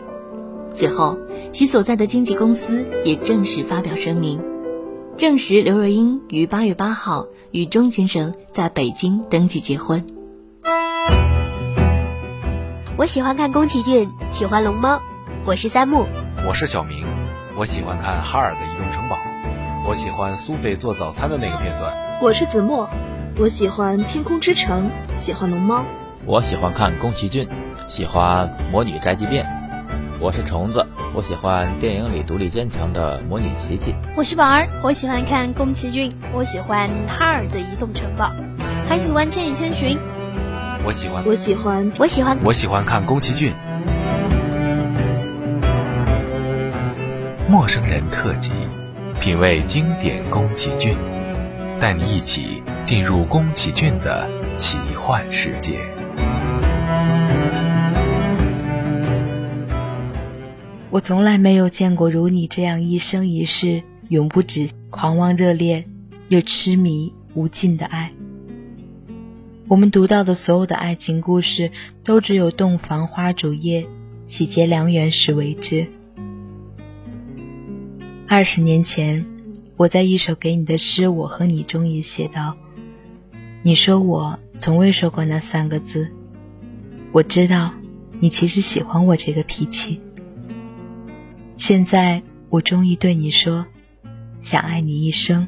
[0.71, 1.17] 随后
[1.51, 4.39] 其所在的经纪公司也正式发表声明。
[5.17, 10.05] 证实刘若英于八月八号与钟先生在北京登记结婚。
[12.95, 15.01] 我喜欢看宫崎骏，喜欢龙猫。
[15.45, 16.05] 我是三木，
[16.47, 17.03] 我是小明，
[17.57, 19.17] 我喜欢看哈尔的移动城堡。
[19.89, 21.91] 我喜欢苏菲做早餐的那个片段。
[22.21, 22.87] 我是子墨，
[23.39, 25.83] 我喜欢《天空之城》，喜欢龙猫。
[26.25, 27.47] 我喜欢看宫崎骏，
[27.89, 29.43] 喜欢《魔女宅急便》。
[30.19, 33.95] 我是虫子，我喜欢电影里独立坚强的魔女琪琪。
[34.15, 38.31] 我是宝儿，我喜欢看宫崎骏，我喜欢哈尔的移动城堡，
[38.87, 39.97] 还喜欢《千与千寻》。
[40.85, 43.51] 我喜欢，我喜欢，我喜欢，我喜欢看宫崎骏。
[47.47, 48.51] 陌生人特辑，
[49.19, 50.95] 品味经典宫崎骏，
[51.79, 55.79] 带你一起进入宫崎骏的奇幻世界。
[60.91, 65.85] 我从来没有见过如你这样一生一世永不止、狂妄热烈
[66.27, 68.11] 又痴迷无尽的爱。
[69.69, 71.71] 我们读到的所有的爱情故事，
[72.03, 73.85] 都只有洞房花烛夜、
[74.25, 75.87] 喜结良缘时为之。
[78.27, 79.25] 二十年前，
[79.77, 82.57] 我在一首给你的诗《我和你》中也写道
[83.63, 86.09] ：“你说我从未说过那三个字，
[87.13, 87.71] 我知道
[88.19, 90.01] 你其实喜欢我这个脾气。”
[91.61, 93.67] 现在我终于对你说，
[94.41, 95.47] 想爱你一生，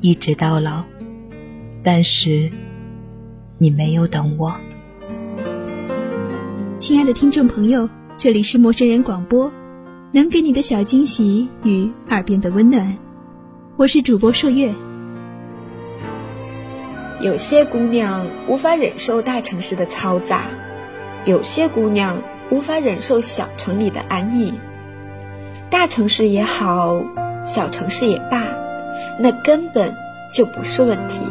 [0.00, 0.84] 一直到老。
[1.82, 2.52] 但是
[3.58, 4.54] 你没有等我。
[6.78, 9.52] 亲爱的听众朋友，这里是陌生人广播，
[10.12, 12.96] 能给你的小惊喜与耳边的温暖。
[13.76, 14.72] 我是主播朔月。
[17.20, 20.44] 有些姑娘无法忍受大城市的嘈杂，
[21.26, 24.54] 有些姑娘无法忍受小城里的安逸。
[25.74, 27.02] 大城市也好，
[27.42, 28.44] 小城市也罢，
[29.18, 29.92] 那根本
[30.32, 31.26] 就不是问题。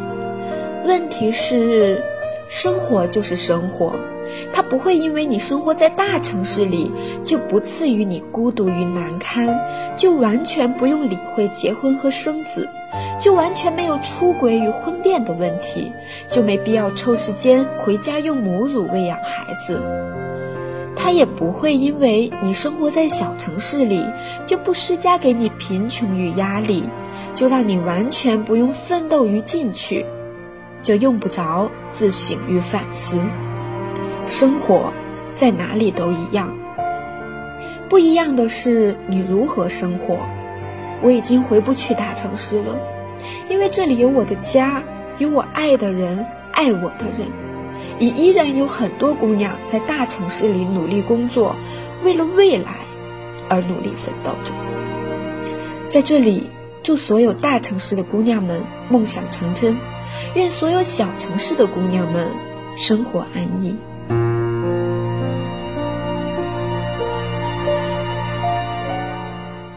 [0.85, 2.03] 问题是，
[2.49, 3.95] 生活就是生活，
[4.51, 6.91] 它不会因为你生活在大城市里
[7.23, 9.57] 就不赐予你孤独与难堪，
[9.95, 12.67] 就完全不用理会结婚和生子，
[13.17, 15.93] 就完全没有出轨与婚变的问题，
[16.27, 19.81] 就没必要抽时间回家用母乳喂养孩子。
[20.95, 24.05] 他也不会因为你生活在小城市里，
[24.45, 26.83] 就不施加给你贫穷与压力，
[27.33, 30.05] 就让你完全不用奋斗与进取，
[30.81, 33.17] 就用不着自省与反思。
[34.25, 34.93] 生活
[35.35, 36.55] 在哪里都一样，
[37.89, 40.19] 不一样的是你如何生活。
[41.01, 42.79] 我已经回不去大城市了，
[43.49, 44.81] 因为这里有我的家，
[45.17, 47.42] 有我爱的人，爱我的人。
[48.03, 51.55] 也依然有很多姑娘在大城市里努力工作，
[52.03, 52.73] 为了未来
[53.47, 54.53] 而努力奋斗着。
[55.87, 56.49] 在这里，
[56.81, 59.77] 祝所有大城市的姑娘们梦想成真，
[60.35, 62.27] 愿所有小城市的姑娘们
[62.75, 63.77] 生活安逸。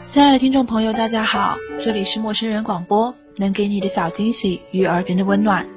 [0.04, 5.68] 亲爱的听众朋友，大家好，这里是陌生人广播，能给你的小惊喜与耳边的温暖，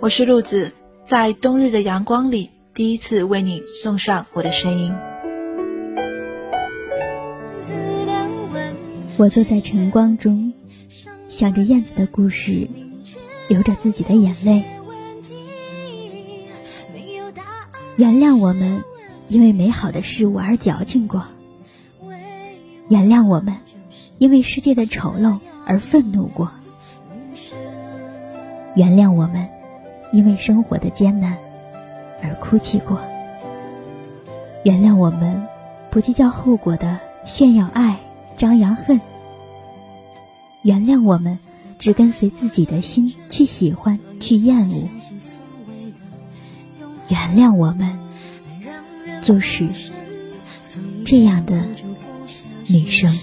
[0.00, 0.72] 我是鹿子。
[1.06, 4.92] 在冬日的阳光里，第一次为你送上我的声音。
[9.16, 10.52] 我坐在晨光中，
[11.28, 12.68] 想着燕子的故事，
[13.46, 14.64] 流着自己的眼泪。
[17.96, 18.82] 原谅我们，
[19.28, 21.20] 因为美好的事物而矫情过；
[22.88, 23.58] 原谅我们，
[24.18, 26.48] 因为世界的丑陋而愤怒过；
[28.74, 29.55] 原谅我们。
[30.12, 31.36] 因为生活的艰难
[32.22, 32.98] 而哭泣过，
[34.64, 35.42] 原谅我们
[35.90, 37.98] 不计较后果的炫耀爱、
[38.36, 39.00] 张扬恨。
[40.62, 41.38] 原谅我们
[41.78, 44.88] 只跟随自己的心去喜欢、去厌恶。
[47.08, 47.98] 原谅我们
[49.22, 49.68] 就是
[51.04, 51.62] 这样的
[52.66, 53.16] 女生。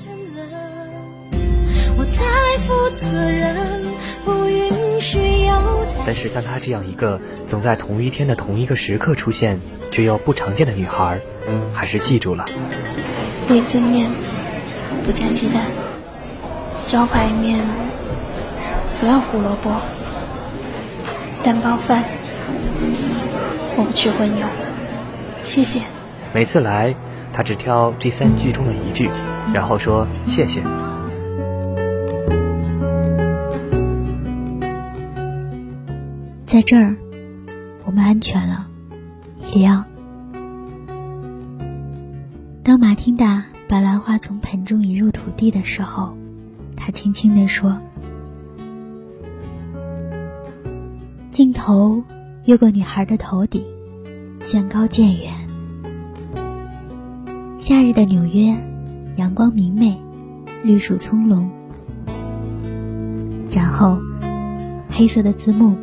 [1.98, 3.93] 我太负责任。
[6.06, 9.60] 但是像她这样一个总在同一天的同一个时刻出现
[9.92, 11.20] 却又不常见的女孩，
[11.74, 12.46] 还是记住了。
[13.50, 14.10] 味增面
[15.06, 15.64] 不加鸡蛋，
[16.88, 17.60] 招牌面
[19.00, 19.72] 不要胡萝卜，
[21.44, 22.04] 蛋包饭
[23.76, 24.46] 我不吃荤油，
[25.42, 25.82] 谢谢。
[26.34, 26.96] 每次来，
[27.32, 29.10] 她只挑这三句中的一句，
[29.54, 30.62] 然后说谢谢。
[36.54, 36.96] 在这儿，
[37.84, 38.68] 我们安全了，
[39.56, 39.84] 里奥。
[42.62, 46.16] 当马汀达把兰花从盆中移入土地的时候，
[46.78, 47.80] 他轻轻地说
[51.32, 52.04] ：“镜头
[52.46, 53.66] 越过女孩的头顶，
[54.44, 55.34] 渐高渐远。
[57.58, 58.56] 夏日的纽约，
[59.16, 60.00] 阳光明媚，
[60.64, 61.50] 绿树葱茏。
[63.50, 63.98] 然后，
[64.92, 65.76] 黑色的字幕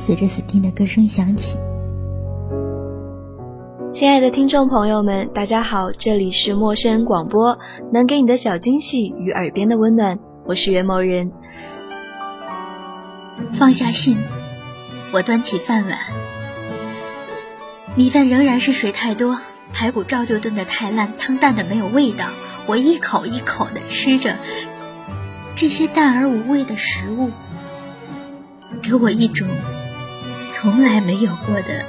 [0.00, 1.58] 随着 Sting 的歌声响起。
[3.92, 7.58] 亲爱的听众朋友们，大家好，这里是陌生人广播，
[7.92, 11.32] 能给你的小惊喜与耳边的温暖，我是袁某人。
[13.52, 14.16] 放下信，
[15.12, 15.98] 我端起饭碗，
[17.94, 19.38] 米饭仍然是水太多，
[19.72, 22.26] 排骨照旧炖得太烂，汤淡的没有味道。
[22.66, 24.36] 我一口一口的吃着
[25.54, 27.30] 这些淡而无味的食物，
[28.82, 29.48] 给我一种
[30.50, 31.84] 从来没有过的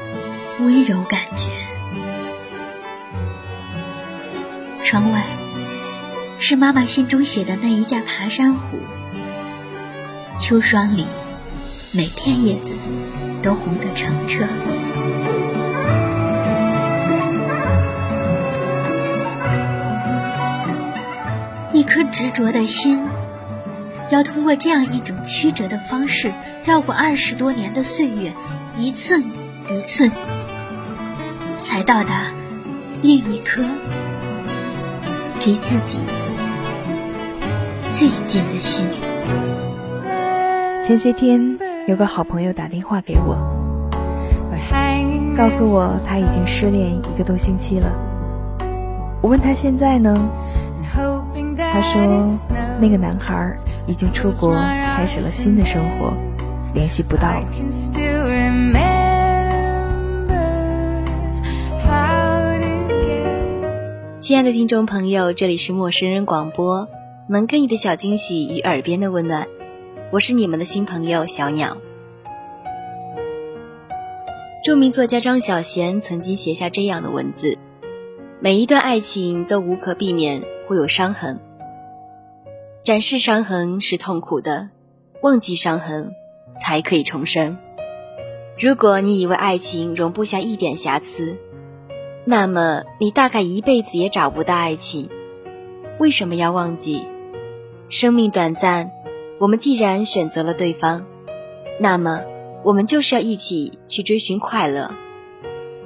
[0.59, 1.49] 温柔感觉。
[4.83, 5.25] 窗外
[6.39, 8.79] 是妈妈信中写的那一架爬山虎，
[10.37, 11.07] 秋霜里
[11.93, 12.71] 每片叶子
[13.41, 14.45] 都红得澄澈。
[21.73, 23.01] 一颗执着的心，
[24.09, 26.33] 要通过这样一种曲折的方式，
[26.63, 28.33] 绕过二十多年的岁月，
[28.77, 29.23] 一寸
[29.69, 30.11] 一寸，
[31.59, 32.27] 才到达
[33.01, 33.63] 另一颗
[35.43, 35.99] 离自己
[37.91, 38.85] 最近的心。
[40.83, 41.57] 前些天
[41.87, 43.35] 有个好朋友打电话给我，
[45.35, 47.91] 告诉我他已经失恋一个多星期了。
[49.21, 50.29] 我问他现在呢？
[50.93, 52.01] 他说
[52.81, 53.55] ：“那个男孩
[53.87, 56.13] 已经出国，开始了新的生活，
[56.73, 57.47] 联系不到了。”
[64.19, 66.87] 亲爱的听众朋友，这里是陌生人广播，
[67.27, 69.47] 能给你的小惊喜与耳边的温暖，
[70.11, 71.77] 我是你们的新朋友小鸟。
[74.63, 77.57] 著名作家张小娴曾经写下这样的文字
[78.39, 81.39] ：“每一段爱情都无可避免会有伤痕。”
[82.83, 84.69] 展示伤痕是痛苦的，
[85.23, 86.11] 忘记伤痕
[86.61, 87.57] 才可以重生。
[88.59, 91.37] 如果你以为爱情容不下一点瑕疵，
[92.25, 95.09] 那么你大概一辈子也找不到爱情。
[95.99, 97.07] 为什么要忘记？
[97.89, 98.91] 生命短暂，
[99.39, 101.05] 我们既然选择了对方，
[101.79, 102.21] 那么
[102.63, 104.93] 我们就是要一起去追寻快乐。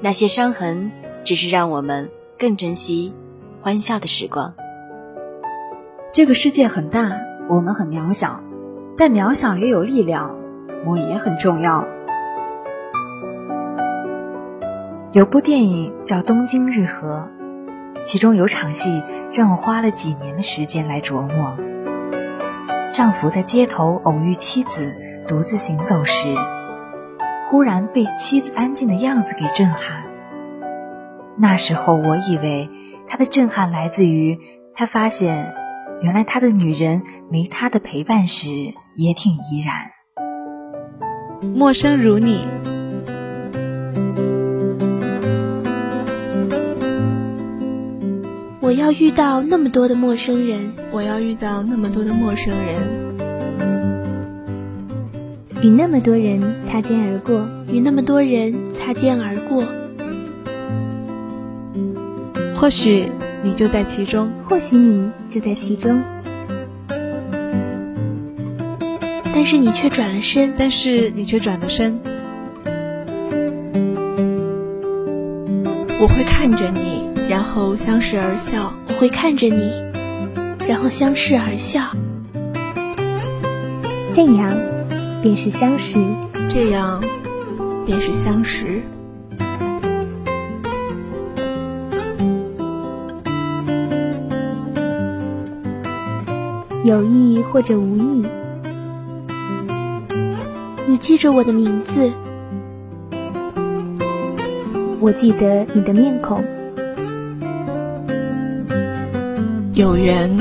[0.01, 0.91] 那些伤痕，
[1.23, 3.13] 只是让我们更珍惜
[3.61, 4.53] 欢笑的时光。
[6.13, 7.17] 这个世界很大，
[7.49, 8.43] 我们很渺小，
[8.97, 10.37] 但渺小也有力量，
[10.85, 11.87] 我也很重要。
[15.11, 17.29] 有部电影叫《东京日和》，
[18.03, 21.57] 其中有场戏让我花了几年的时间来琢磨。
[22.93, 24.95] 丈夫在街头偶遇妻子
[25.27, 26.35] 独自行走时，
[27.49, 30.03] 忽然被妻子安静的样子给震撼。
[31.37, 32.69] 那时候我以为
[33.07, 34.37] 他的震撼来自于
[34.73, 35.55] 他发现。
[36.01, 38.49] 原来他的女人没他的陪伴时
[38.97, 39.94] 也挺怡然。
[41.41, 42.45] 陌生如你，
[48.59, 52.75] 我要遇到那么多的陌生人，我要遇到那么多的陌生人，
[55.61, 59.63] 与那么多人擦肩而过，与那么多人擦肩而过，
[62.55, 63.09] 或许。
[63.43, 66.01] 你就在其中，或许你就在其中，
[69.45, 71.99] 但是你却转了身，但是你却转了身。
[76.01, 78.73] 我会看着你，然后相视而笑。
[78.87, 79.71] 我会看着你，
[80.67, 81.95] 然后相视而笑。
[84.11, 84.51] 这样，
[85.21, 85.99] 便是相识。
[86.49, 87.03] 这样，
[87.85, 88.81] 便是相识。
[96.83, 98.24] 有意或者无意，你
[101.05, 102.11] 记着我的名字，
[104.99, 106.43] 我记得你的面孔。
[109.75, 110.35] 有缘。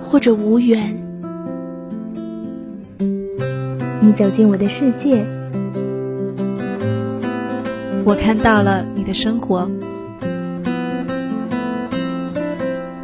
[0.00, 0.96] 或者无缘，
[4.00, 5.26] 你走进我的世界，
[8.04, 9.68] 我看到了你的生活，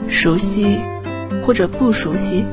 [0.07, 0.79] 熟悉。
[1.43, 2.45] 或者不熟悉，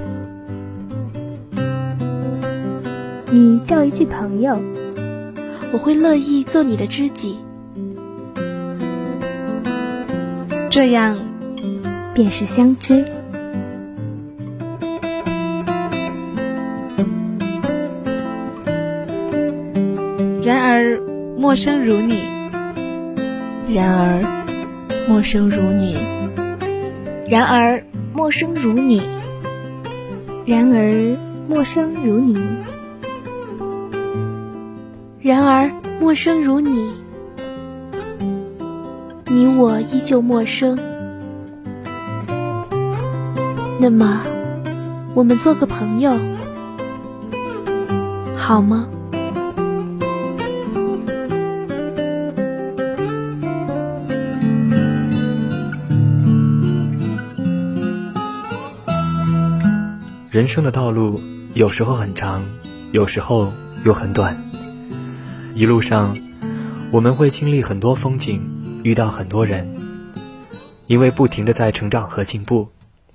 [3.30, 4.58] 你叫一句朋友，
[5.74, 7.38] 我会乐意做你的知己。
[10.70, 11.18] 这样，
[12.14, 13.06] 便是相知。
[20.44, 21.00] 然而，
[21.38, 22.16] 陌生如你；
[23.70, 24.22] 然而，
[25.08, 25.96] 陌生如你；
[27.30, 27.84] 然而。
[28.14, 29.00] 陌生如你，
[30.48, 31.16] 然而
[31.48, 32.36] 陌生如你。
[35.28, 35.70] 然而，
[36.00, 36.90] 陌生如你，
[39.26, 40.80] 你我依旧陌生。
[43.78, 44.22] 那么，
[45.14, 46.18] 我们做个朋友，
[48.38, 48.88] 好吗？
[60.32, 61.20] 人生的道路
[61.54, 62.46] 有时候很长，
[62.94, 63.52] 有时候
[63.84, 64.38] 又很短。
[65.58, 66.16] 一路上，
[66.92, 68.44] 我们会经历很多风景，
[68.84, 69.68] 遇到很多人。
[70.86, 72.68] 因为不停的在成长和进步，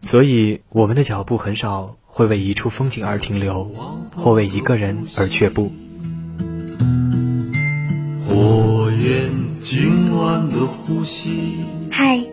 [0.03, 3.71] 所以我们的脚步很少会为一处风景而停留，
[4.17, 5.71] 或为一个人而却步。
[8.29, 9.31] 我愿
[9.61, 11.61] 今晚的呼吸。
[11.93, 12.25] 嗨，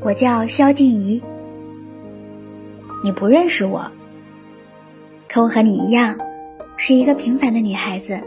[0.00, 1.22] 我叫肖静怡。
[3.04, 3.92] 你不认识我，
[5.28, 6.16] 可我和你一样，
[6.78, 8.18] 是一个平凡的女孩子。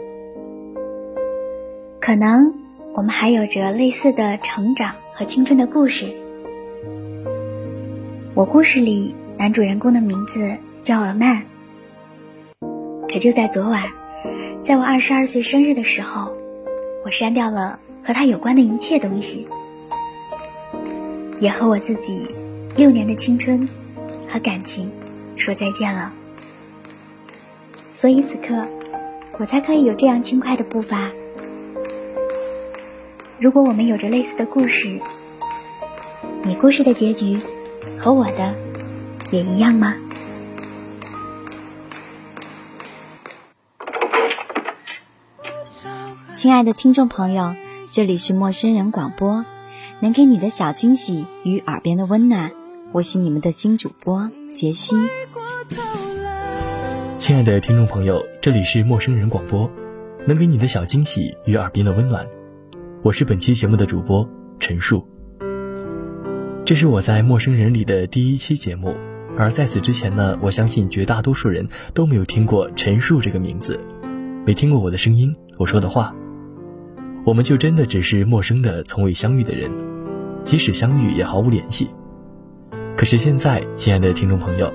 [2.08, 2.54] 可能
[2.94, 6.06] 我们还有着类似的成长和青春的故事。
[8.32, 11.42] 我故事里男主人公的名字叫尔曼。
[13.12, 13.90] 可就在昨晚，
[14.62, 16.32] 在我二十二岁生日的时候，
[17.04, 19.46] 我删掉了和他有关的一切东西，
[21.40, 22.26] 也和我自己
[22.74, 23.68] 六年的青春。
[24.26, 24.90] 和感情
[25.36, 26.10] 说再见了，
[27.92, 28.66] 所以此刻
[29.38, 31.10] 我才可以有这样轻快的步伐。
[33.40, 35.00] 如果我们有着类似的故事，
[36.42, 37.38] 你故事的结局
[37.96, 38.52] 和我的
[39.30, 39.94] 也一样吗？
[46.34, 47.54] 亲爱的听众朋友，
[47.92, 49.44] 这里是陌生人广播，
[50.00, 52.50] 能给你的小惊喜与耳边的温暖。
[52.90, 54.96] 我是你们的新主播杰西。
[57.18, 59.70] 亲爱的听众朋友，这里是陌生人广播，
[60.26, 62.26] 能给你的小惊喜与耳边的温暖。
[63.00, 64.28] 我是本期节目的主播
[64.58, 65.06] 陈树。
[66.64, 68.92] 这是我在陌生人里的第一期节目，
[69.36, 73.78] 而在此之前呢，我相信绝大多数人都没有听过陈树这个名字，
[74.44, 76.12] 没听过我的声音，我说的话。
[77.24, 79.70] 我们就真的只是陌生的、从未相遇的人，
[80.42, 81.88] 即使相遇也毫无联系。
[82.96, 84.74] 可是现在，亲爱的听众朋友，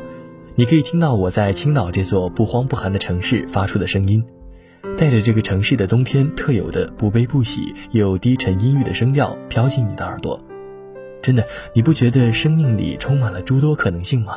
[0.55, 4.23] 你可以听到我在青岛这座不慌不寒的城市发出的声音，
[4.97, 10.39] 带着这个城市的冬天特有的不悲不喜又低沉阴郁的声调飘进你的耳朵。
[11.21, 14.35] 真的，你不觉得生命里充满了诸多可能性吗？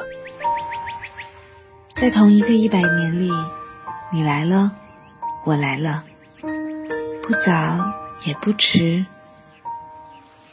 [1.95, 3.31] 在同一个一百年里，
[4.13, 4.73] 你来了，
[5.45, 6.05] 我来了，
[7.23, 7.93] 不早
[8.25, 9.05] 也不迟。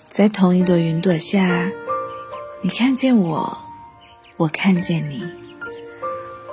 [0.10, 1.72] 在同一朵云朵下。
[2.66, 3.58] 你看见我，
[4.38, 5.22] 我看见你，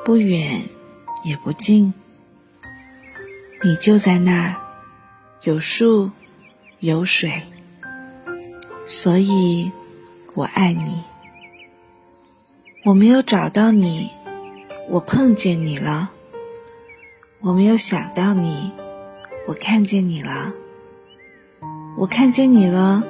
[0.04, 0.60] 不远
[1.22, 1.94] 也不近，
[3.62, 4.58] 你就在那，
[5.42, 6.12] 有树，
[6.78, 7.42] 有水，
[8.86, 9.70] 所以
[10.32, 11.02] 我爱你。
[12.86, 14.08] 我没有找到你，
[14.88, 16.08] 我碰见你了；
[17.40, 18.72] 我没有想到你，
[19.46, 20.54] 我看见你了。
[21.98, 23.04] 我看见你了，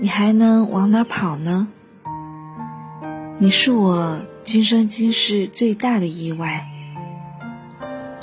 [0.00, 1.68] 你还能往哪跑呢？
[3.36, 6.66] 你是我今生今世最大的意外，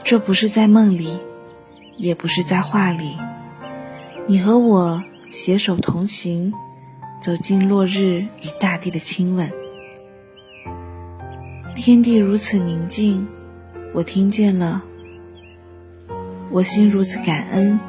[0.03, 1.19] 这不是在梦里，
[1.97, 3.17] 也不是在画里。
[4.27, 6.53] 你和我携手同行，
[7.21, 9.51] 走进落日与大地的亲吻。
[11.75, 13.27] 天地如此宁静，
[13.93, 14.81] 我听见了；
[16.51, 17.79] 我心如此感恩，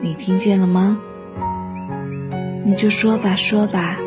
[0.00, 0.98] 你听见了吗？
[2.64, 3.98] 你就说吧，说吧，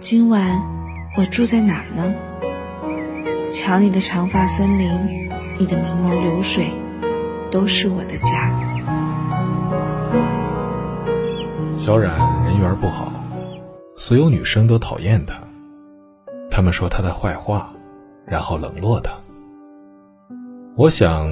[0.00, 0.70] 今晚。
[1.14, 2.14] 我住在哪儿呢？
[3.52, 4.88] 瞧你的长发森林，
[5.58, 6.72] 你的明眸流水，
[7.52, 8.50] 都是我的家。
[11.76, 13.12] 小冉人缘不好，
[13.94, 15.38] 所有女生都讨厌他，
[16.50, 17.70] 他们说他的坏话，
[18.24, 19.12] 然后冷落他。
[20.76, 21.30] 我想，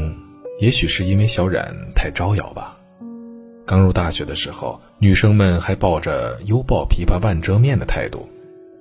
[0.61, 2.77] 也许是因为小冉太招摇吧。
[3.67, 8.29] 刚入大学的时候，女生们还抱着犹抱琵琶半遮面的态度，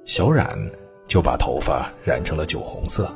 [0.06, 0.70] 小冉。
[1.08, 3.12] 就把头发染成了酒红色，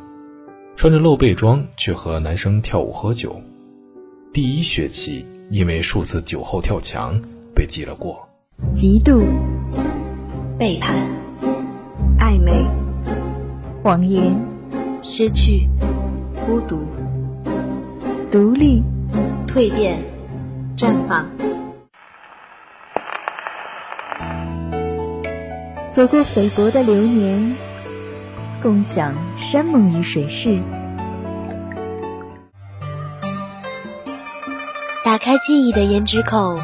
[0.75, 3.39] 穿着露背装去和男生跳舞喝酒。
[4.33, 7.21] 第一学期因为数次酒后跳墙
[7.53, 8.27] 被记了过。
[8.75, 9.23] 嫉妒、
[10.57, 11.07] 背叛、
[12.17, 12.65] 暧昧、
[13.83, 14.35] 谎言、
[15.03, 15.69] 失去、
[16.47, 16.83] 孤独、
[18.31, 18.81] 独立、
[19.47, 19.99] 蜕变、
[20.75, 21.29] 绽放。
[25.91, 27.55] 走过菲薄的流年。
[28.63, 30.59] 共享山盟与水誓，
[35.13, 36.59] 打开记忆的胭脂扣，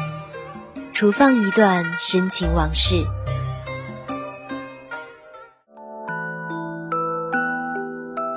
[0.92, 3.06] 储放一段深情往事。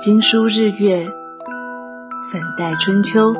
[0.00, 1.08] 经书日月，
[2.30, 3.34] 粉黛春秋。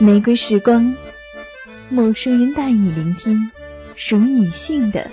[0.00, 0.92] 玫瑰时光，
[1.88, 3.52] 陌生人带你聆听
[3.94, 5.08] 属于女性的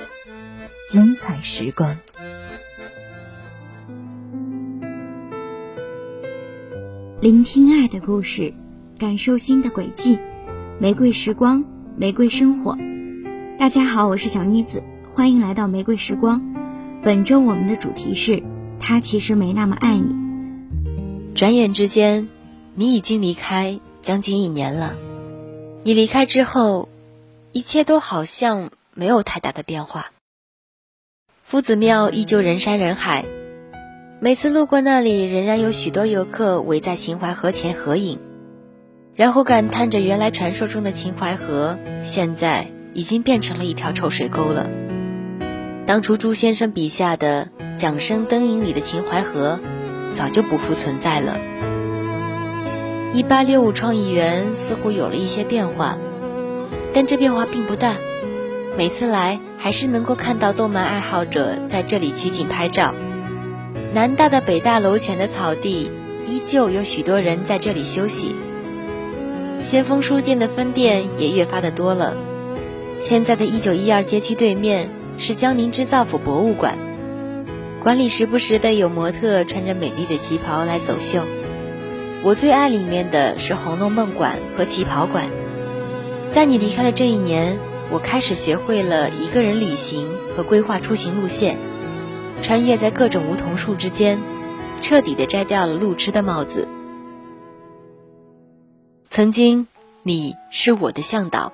[0.89, 1.95] 精彩时光。
[7.21, 8.53] 聆听爱的故事，
[8.97, 10.17] 感受心的轨迹。
[10.79, 11.61] 玫瑰时光，
[11.97, 12.77] 玫瑰生活。
[13.57, 16.41] 大家好，我是小妮子，欢迎来到玫瑰时光。
[17.03, 18.41] 本周我们的主题是：
[18.79, 20.15] 他其实没那么爱你。
[21.35, 22.29] 转眼之间，
[22.73, 24.95] 你已经离开将近一年了。
[25.83, 26.87] 你离开之后，
[27.51, 30.13] 一切都好像没有太大的变化。
[31.41, 33.25] 夫子庙依旧人山人海。
[34.21, 38.19] 每次路过那里，仍然有许多游客围在秦淮河前合影，
[39.15, 44.69] 然后感叹着原来传说中的秦淮河现在已经变成了一条臭水沟了。
[45.85, 47.47] 当初朱先生笔下的
[47.77, 49.57] 《桨声灯影》里的秦淮河，
[50.13, 51.39] 早就不复存在了。
[53.13, 55.97] 一八六五创意园似乎有了一些变化，
[56.93, 57.95] 但这变化并不大。
[58.77, 62.93] 每次来，还是能够看到动漫爱好者在这里取景拍照。
[63.91, 65.91] 南大的北大楼前的草地，
[66.23, 68.35] 依旧有许多人在这里休息。
[69.63, 72.15] 先锋书店的分店也越发的多了。
[72.99, 76.77] 现在的一九一二街区对面是江宁织造府博物馆，
[77.81, 81.23] 馆里时不时的有模特穿着美丽的旗袍来走秀。
[82.21, 85.25] 我最爱里面的是红楼梦馆和旗袍馆。
[86.31, 87.57] 在你离开的这一年，
[87.89, 91.57] 我开始学会了一个人旅行和规划出行路线。
[92.41, 94.19] 穿越在各种梧桐树之间，
[94.79, 96.67] 彻底的摘掉了路痴的帽子。
[99.09, 99.67] 曾经
[100.03, 101.51] 你是我的向导，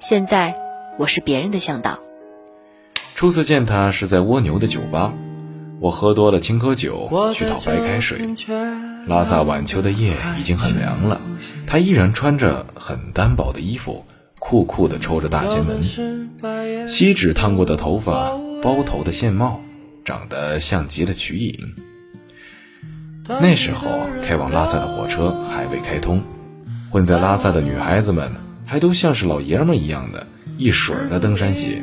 [0.00, 0.54] 现在
[0.98, 1.98] 我是别人的向导。
[3.14, 5.12] 初次见他是在蜗牛的酒吧，
[5.78, 8.34] 我喝多了青稞酒去讨白开水。
[9.06, 11.20] 拉萨晚秋的夜已经很凉了，
[11.66, 14.04] 他依然穿着很单薄的衣服，
[14.38, 18.32] 酷酷的抽着大前门，锡纸烫过的头发。
[18.62, 19.62] 包头的线帽，
[20.04, 21.74] 长得像极了瞿颖。
[23.26, 26.22] 那时候开往拉萨的火车还未开通，
[26.90, 28.32] 混在拉萨的女孩子们
[28.66, 30.26] 还都像是老爷们一样的
[30.58, 31.82] 一水儿的登山鞋，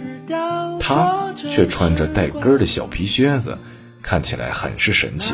[0.79, 3.57] 他却穿着带跟儿的小皮靴子，
[4.01, 5.33] 看起来很是神气。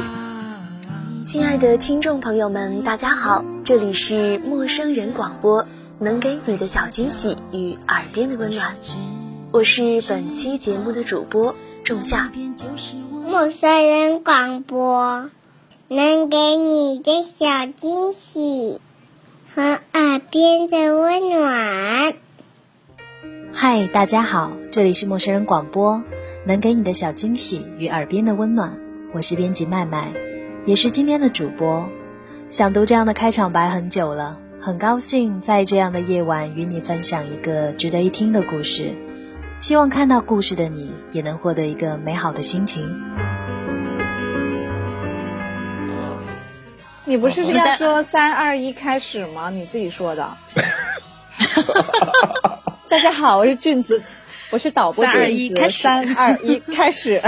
[1.24, 5.66] 亲爱的听众朋友们，大家好，这里是陌生人广播，
[6.00, 8.76] 能给你的小惊喜与耳边的温暖。
[9.54, 12.32] 我是本期节目的主播仲夏。
[13.28, 15.30] 陌生人广播
[15.88, 18.82] 能给你的小惊喜
[19.54, 22.16] 和耳边的温暖。
[23.54, 26.01] 嗨，大家好，这里是陌生人广播，
[26.47, 28.80] 能给你的小惊喜与耳边的温暖。
[29.14, 30.12] 我是编辑麦麦，
[30.66, 31.88] 也是今天的主播。
[32.49, 38.95] 想读这样的开场白很久了，很高兴在这样的夜晚与你分享一个值得一听的故事。
[39.64, 42.84] 希望看到故事的你也能获得一个美好的心情。
[47.05, 49.49] 你不是要说三二一开始吗？
[49.51, 50.36] 你自己说的。
[52.89, 54.03] 大家好，我是俊子，
[54.51, 55.05] 我是导播。
[55.05, 55.82] 三二一开始。
[55.82, 57.24] 三二一开始。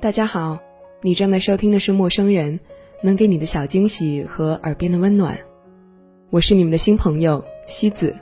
[0.00, 0.58] 大家好，
[1.02, 2.58] 你正在收听的是《陌生人》，
[3.02, 5.36] 能给你的小惊喜和耳边的温暖。
[6.30, 8.16] 我是你们的新朋友西子，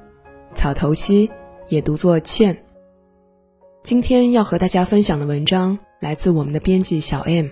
[0.56, 1.30] 草头西
[1.68, 2.56] 也读作茜。
[3.84, 7.48] 今天要和大家分享的文章来自我们的编辑小 M，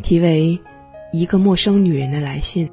[0.00, 0.60] 题为
[1.12, 2.68] 《一个陌生女人的来信》。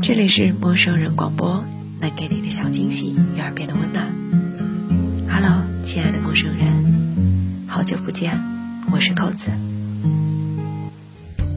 [0.00, 1.62] 这里是陌生人广播，
[2.00, 4.10] 能给你的小惊喜与耳边的温暖。
[5.28, 8.40] Hello，亲爱的陌生人，好久不见，
[8.90, 9.50] 我是扣子。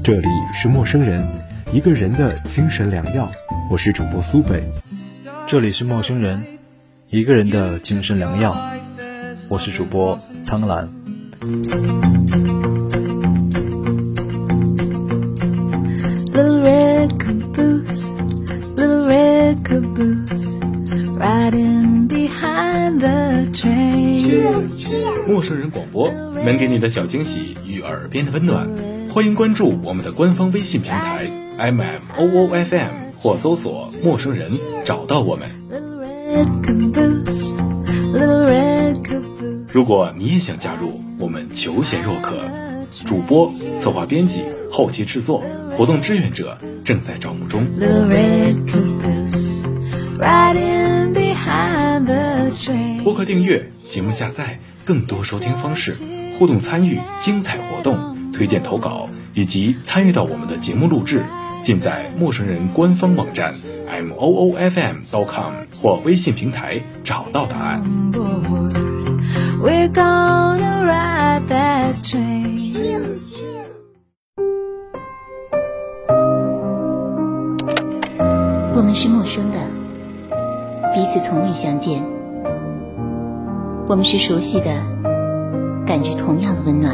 [0.04, 1.26] 这里是陌生人，
[1.74, 3.32] 一个人的精神良药。
[3.68, 4.64] 我是主播苏北，
[5.48, 6.46] 这里是陌生人，
[7.10, 8.56] 一个人的精神良药。
[9.50, 10.88] 我是主播苍兰。
[25.28, 26.12] 陌生人广播
[26.46, 28.70] 能给你的小惊喜与耳边的温暖，
[29.12, 31.28] 欢迎关注我们的官方微信平台
[31.58, 33.04] M M O O F M。
[33.24, 34.52] 或搜索“陌生人”
[34.84, 35.50] 找到我们。
[39.72, 42.38] 如果你也想加入，我们求贤若渴，
[43.06, 43.50] 主播、
[43.80, 47.66] 策划、编辑、后期制作、活动志愿者正在招募中。
[53.06, 55.96] 播客订阅、节目下载、更多收听方式、
[56.38, 61.24] 互动参与、精彩活动、推荐投稿以及参与到我们的节目录制，
[61.64, 63.56] 尽在陌生人官方网站
[63.88, 67.82] m o o f m dot com 或微信平台找到答案。
[78.76, 79.58] 我们是陌生的，
[80.94, 82.04] 彼此从未相见。
[83.88, 84.66] 我们是熟悉的，
[85.88, 86.94] 感觉同样的温暖。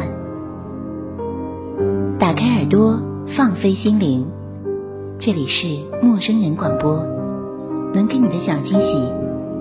[2.20, 4.28] 打开耳朵，放飞心灵，
[5.19, 5.67] 这里是
[6.03, 7.03] 陌生人广播，
[7.95, 8.97] 能给你的小惊喜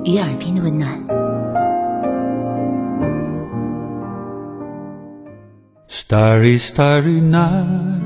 [0.04, 1.00] 与耳边的温暖。
[5.88, 8.02] Starry, starry night.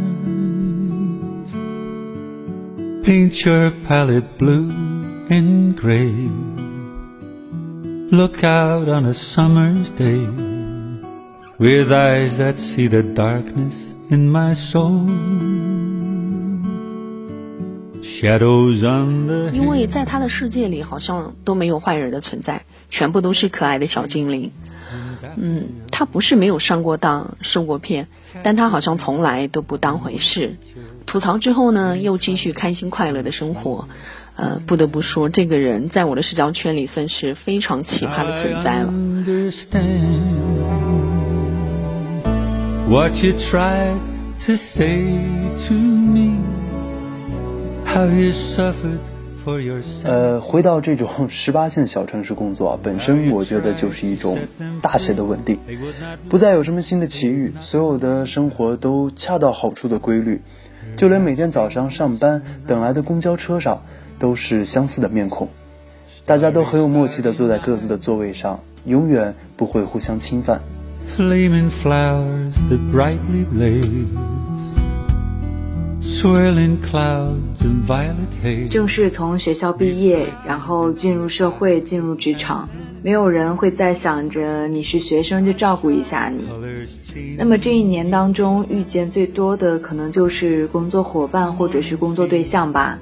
[3.03, 4.69] Paint your palette blue
[5.29, 6.13] and gray.
[8.11, 10.27] Look out on a summer's day
[11.57, 15.09] with eyes that see the darkness in my soul.
[19.52, 24.52] 因为在他的世界里，好像都没有坏人的存在，全部都是可爱的小精灵。
[25.36, 28.08] 嗯，他不是没有上过当、受过骗，
[28.42, 30.56] 但他好像从来都不当回事。
[31.06, 33.88] 吐槽之后呢，又继续开心快乐的生活。
[34.34, 38.92] 呃，不得不说，这个人在我的社交圈里算是非常奇葩的存在了。
[42.88, 43.98] What you tried
[44.46, 45.04] to say
[45.68, 46.31] to me,
[50.04, 54.38] 呃，回到这种 十八线小城市工作，本身我觉得就是一种
[54.80, 55.58] 大写的稳定，
[56.30, 60.40] 不再有什么新的奇遇，所有的生活都恰到好处的规律，
[60.96, 63.82] 就连每天早上上班等来的公交车上，
[64.18, 65.48] 都是相似的面孔，
[66.24, 70.62] 大家都很有默契的坐在各自的座位上，永远不会互相侵犯。
[78.68, 82.68] 正是从学校毕业，然后进入社会，进入职场，
[83.02, 86.44] 没有人会再想着你是学生就照顾一下你。
[87.38, 92.98] 那么这一年当中遇见最多的可能就是工作伙伴或者是工作对象吧，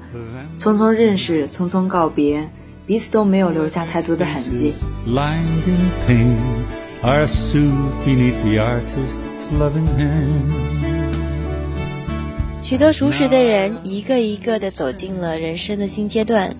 [0.57, 2.47] 匆匆认识，匆匆告别，
[2.85, 4.73] 彼此都没有留下太多的痕迹。
[12.61, 16.55] 许多熟识的人一个一个的走进了人生的新阶段，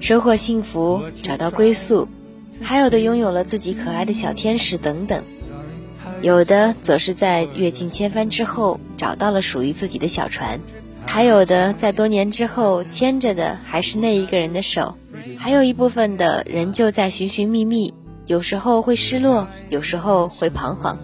[0.00, 2.08] 收获幸福，找到归宿，
[2.60, 5.22] 还有的拥有了自己可爱的小天使等等，
[6.22, 10.58] 有的则是在阅尽千帆之后找到了属于自己的小船，
[11.06, 14.96] 还有的在多年之后牵着的还是那一个人的手，
[15.38, 17.92] 还有一部分的仍旧在寻寻觅觅，
[18.26, 20.98] 有时候会失落，有时候会彷徨。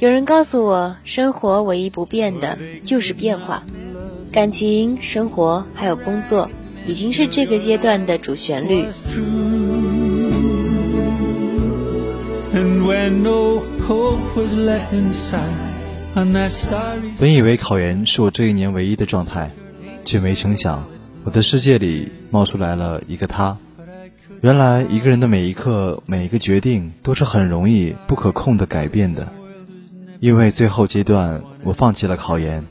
[0.00, 3.62] 有人告诉我，生活唯一不变的就是变化。
[4.32, 6.50] 感情、生活还有工作，
[6.86, 8.86] 已经是这个阶段的主旋律。
[17.18, 19.50] 本以为考研是我这一年唯一的状态，
[20.06, 20.82] 却没成想，
[21.24, 23.58] 我的世界里冒出来了一个他。
[24.40, 29.30] 原来一个人的每一刻、每一个决定都是很容易不可控的改变的。
[30.20, 32.66] 因为最后阶段我放弃了考研，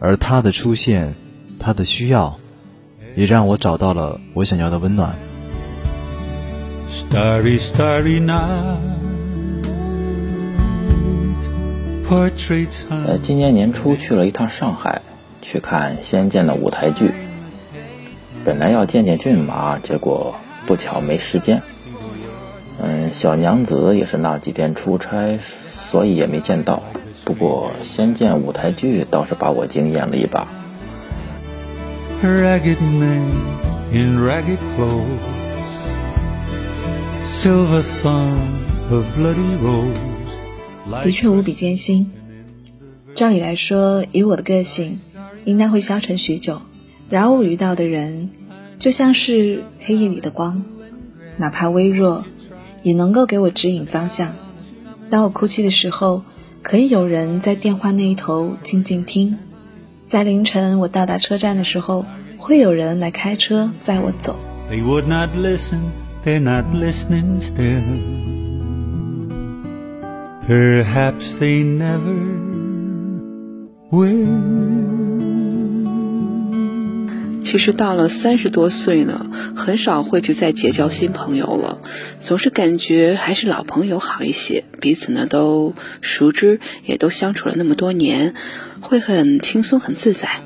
[0.00, 1.14] 而他的出现，
[1.58, 2.38] 他的需要，
[3.16, 5.16] 也让我找到了我想要的温暖。
[6.90, 8.76] starry, starry night.
[12.90, 15.00] 呃，今年年初去了一趟上海，
[15.40, 17.12] 去看《仙剑》的舞台剧。
[18.44, 20.34] 本来要见见骏马，结果
[20.66, 21.62] 不巧没时间。
[22.82, 25.38] 嗯，小娘子也是那几天出差，
[25.90, 26.82] 所以也没见到。
[27.24, 30.46] 不过《仙剑》舞台剧倒是把我惊艳了一把。
[32.22, 33.22] ragged men
[33.92, 35.04] in ragged clothes,
[37.24, 38.36] silver thorn
[38.90, 41.04] of bloody rose.
[41.04, 42.10] 的确无比艰辛。
[43.14, 44.98] 照理来说，以我的个性，
[45.44, 46.60] 应当会消沉许久。
[47.08, 48.30] 然而我遇到的人，
[48.78, 50.64] 就像是黑夜里的光，
[51.36, 52.24] 哪怕微弱，
[52.82, 54.34] 也能够给我指引方向。
[55.10, 56.22] 当我哭泣的时候，
[56.62, 59.34] 可以有人在电话那一头静静听；
[60.06, 62.04] 在凌晨我到达车站的时候，
[62.36, 64.38] 会有人来开车载我走。
[70.46, 72.16] Perhaps they never
[73.90, 75.07] will.
[77.48, 81.80] 其实到了三十多岁呢，很少会去再结交新朋友了，
[82.20, 88.34] 总是感觉还是老朋友好一些，彼此呢都熟知，也都相处了那么多年，
[88.82, 90.42] 会很轻松很自在。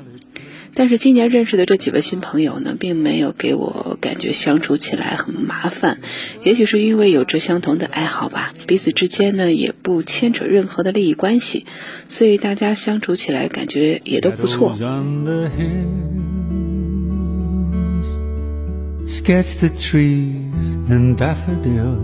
[0.75, 5.99] 但是今年认识的这几位新朋友呢，并没有给我感觉相处起来很麻烦，
[6.45, 11.65] 也许是因为有着相同的爱好吧，彼此之间呢也不牵扯任何的利益关系，
[12.07, 14.77] 所以大家相处起来感觉也都不错。
[19.07, 21.97] scatch the trees and daffodils.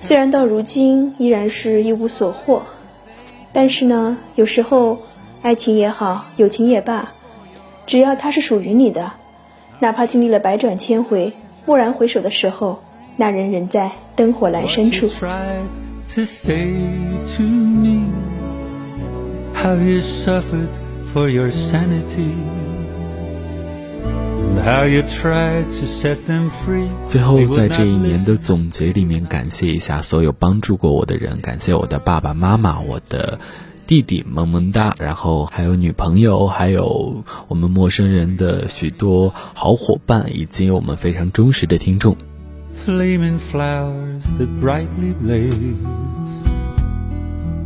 [0.00, 2.62] 虽然到如今依然是一无所获，
[3.52, 4.98] 但是呢，有时候
[5.42, 7.12] 爱情也好，友情也罢，
[7.86, 9.12] 只要它是属于你的，
[9.80, 11.32] 哪怕经历了百转千回，
[11.66, 12.82] 蓦然回首的时候，
[13.16, 15.08] 那人仍在灯火阑珊处。
[27.06, 33.38] 最后，在这一年的总结里面，感谢一下所有帮助过我的人，感谢我的爸爸妈妈，我的
[33.86, 42.16] 弟弟萌萌哒，然后还有女朋友，还有我们陌生人的许多好伙伴，以及我们非常忠实的听众。
[42.86, 45.76] Flaming flowers that brightly blaze,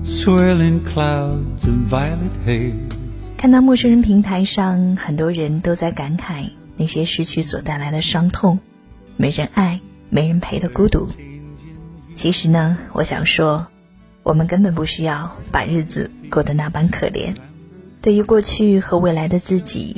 [0.05, 2.75] swirling clouds of violet haze.
[3.37, 8.61] 看到陌生人平台上，很多人都在感慨那些失去所带来的伤痛，
[9.17, 11.09] 没人爱，没人陪的孤独。
[12.15, 13.67] 其实呢，我想说，
[14.23, 17.35] 我们根本不需要把日子过得那般可怜。
[18.01, 19.97] 对于过去和未来的自己，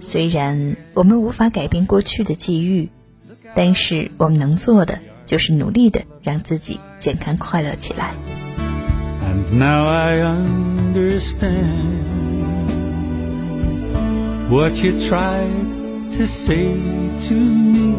[0.00, 2.88] 虽然我们无法改变过去的际遇，
[3.54, 8.14] 但是我们能做的就是努力的让自己健康快乐起来。
[9.22, 11.64] And now I understand
[14.48, 15.83] what you tried
[16.16, 16.74] to say
[17.26, 17.90] to me.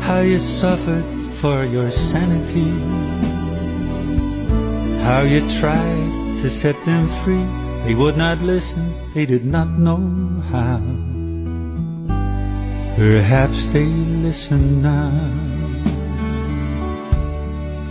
[0.00, 1.04] How you suffered
[1.38, 2.70] for your sanity.
[5.06, 7.46] How you tried to set them free.
[7.84, 10.02] They would not listen, they did not know
[10.50, 10.82] how.
[12.96, 13.86] Perhaps they
[14.26, 15.14] listen now.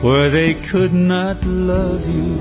[0.01, 2.35] For they could not love you,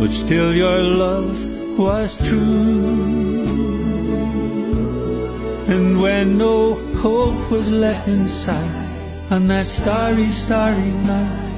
[0.00, 1.36] but still your love
[1.78, 3.27] was true.
[5.68, 8.88] And when no hope was left in sight
[9.30, 11.54] on that starry, starry night,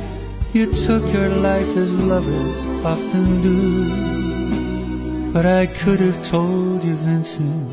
[0.52, 5.32] you took your life as lovers often do.
[5.32, 7.69] But I could have told you, Vincent,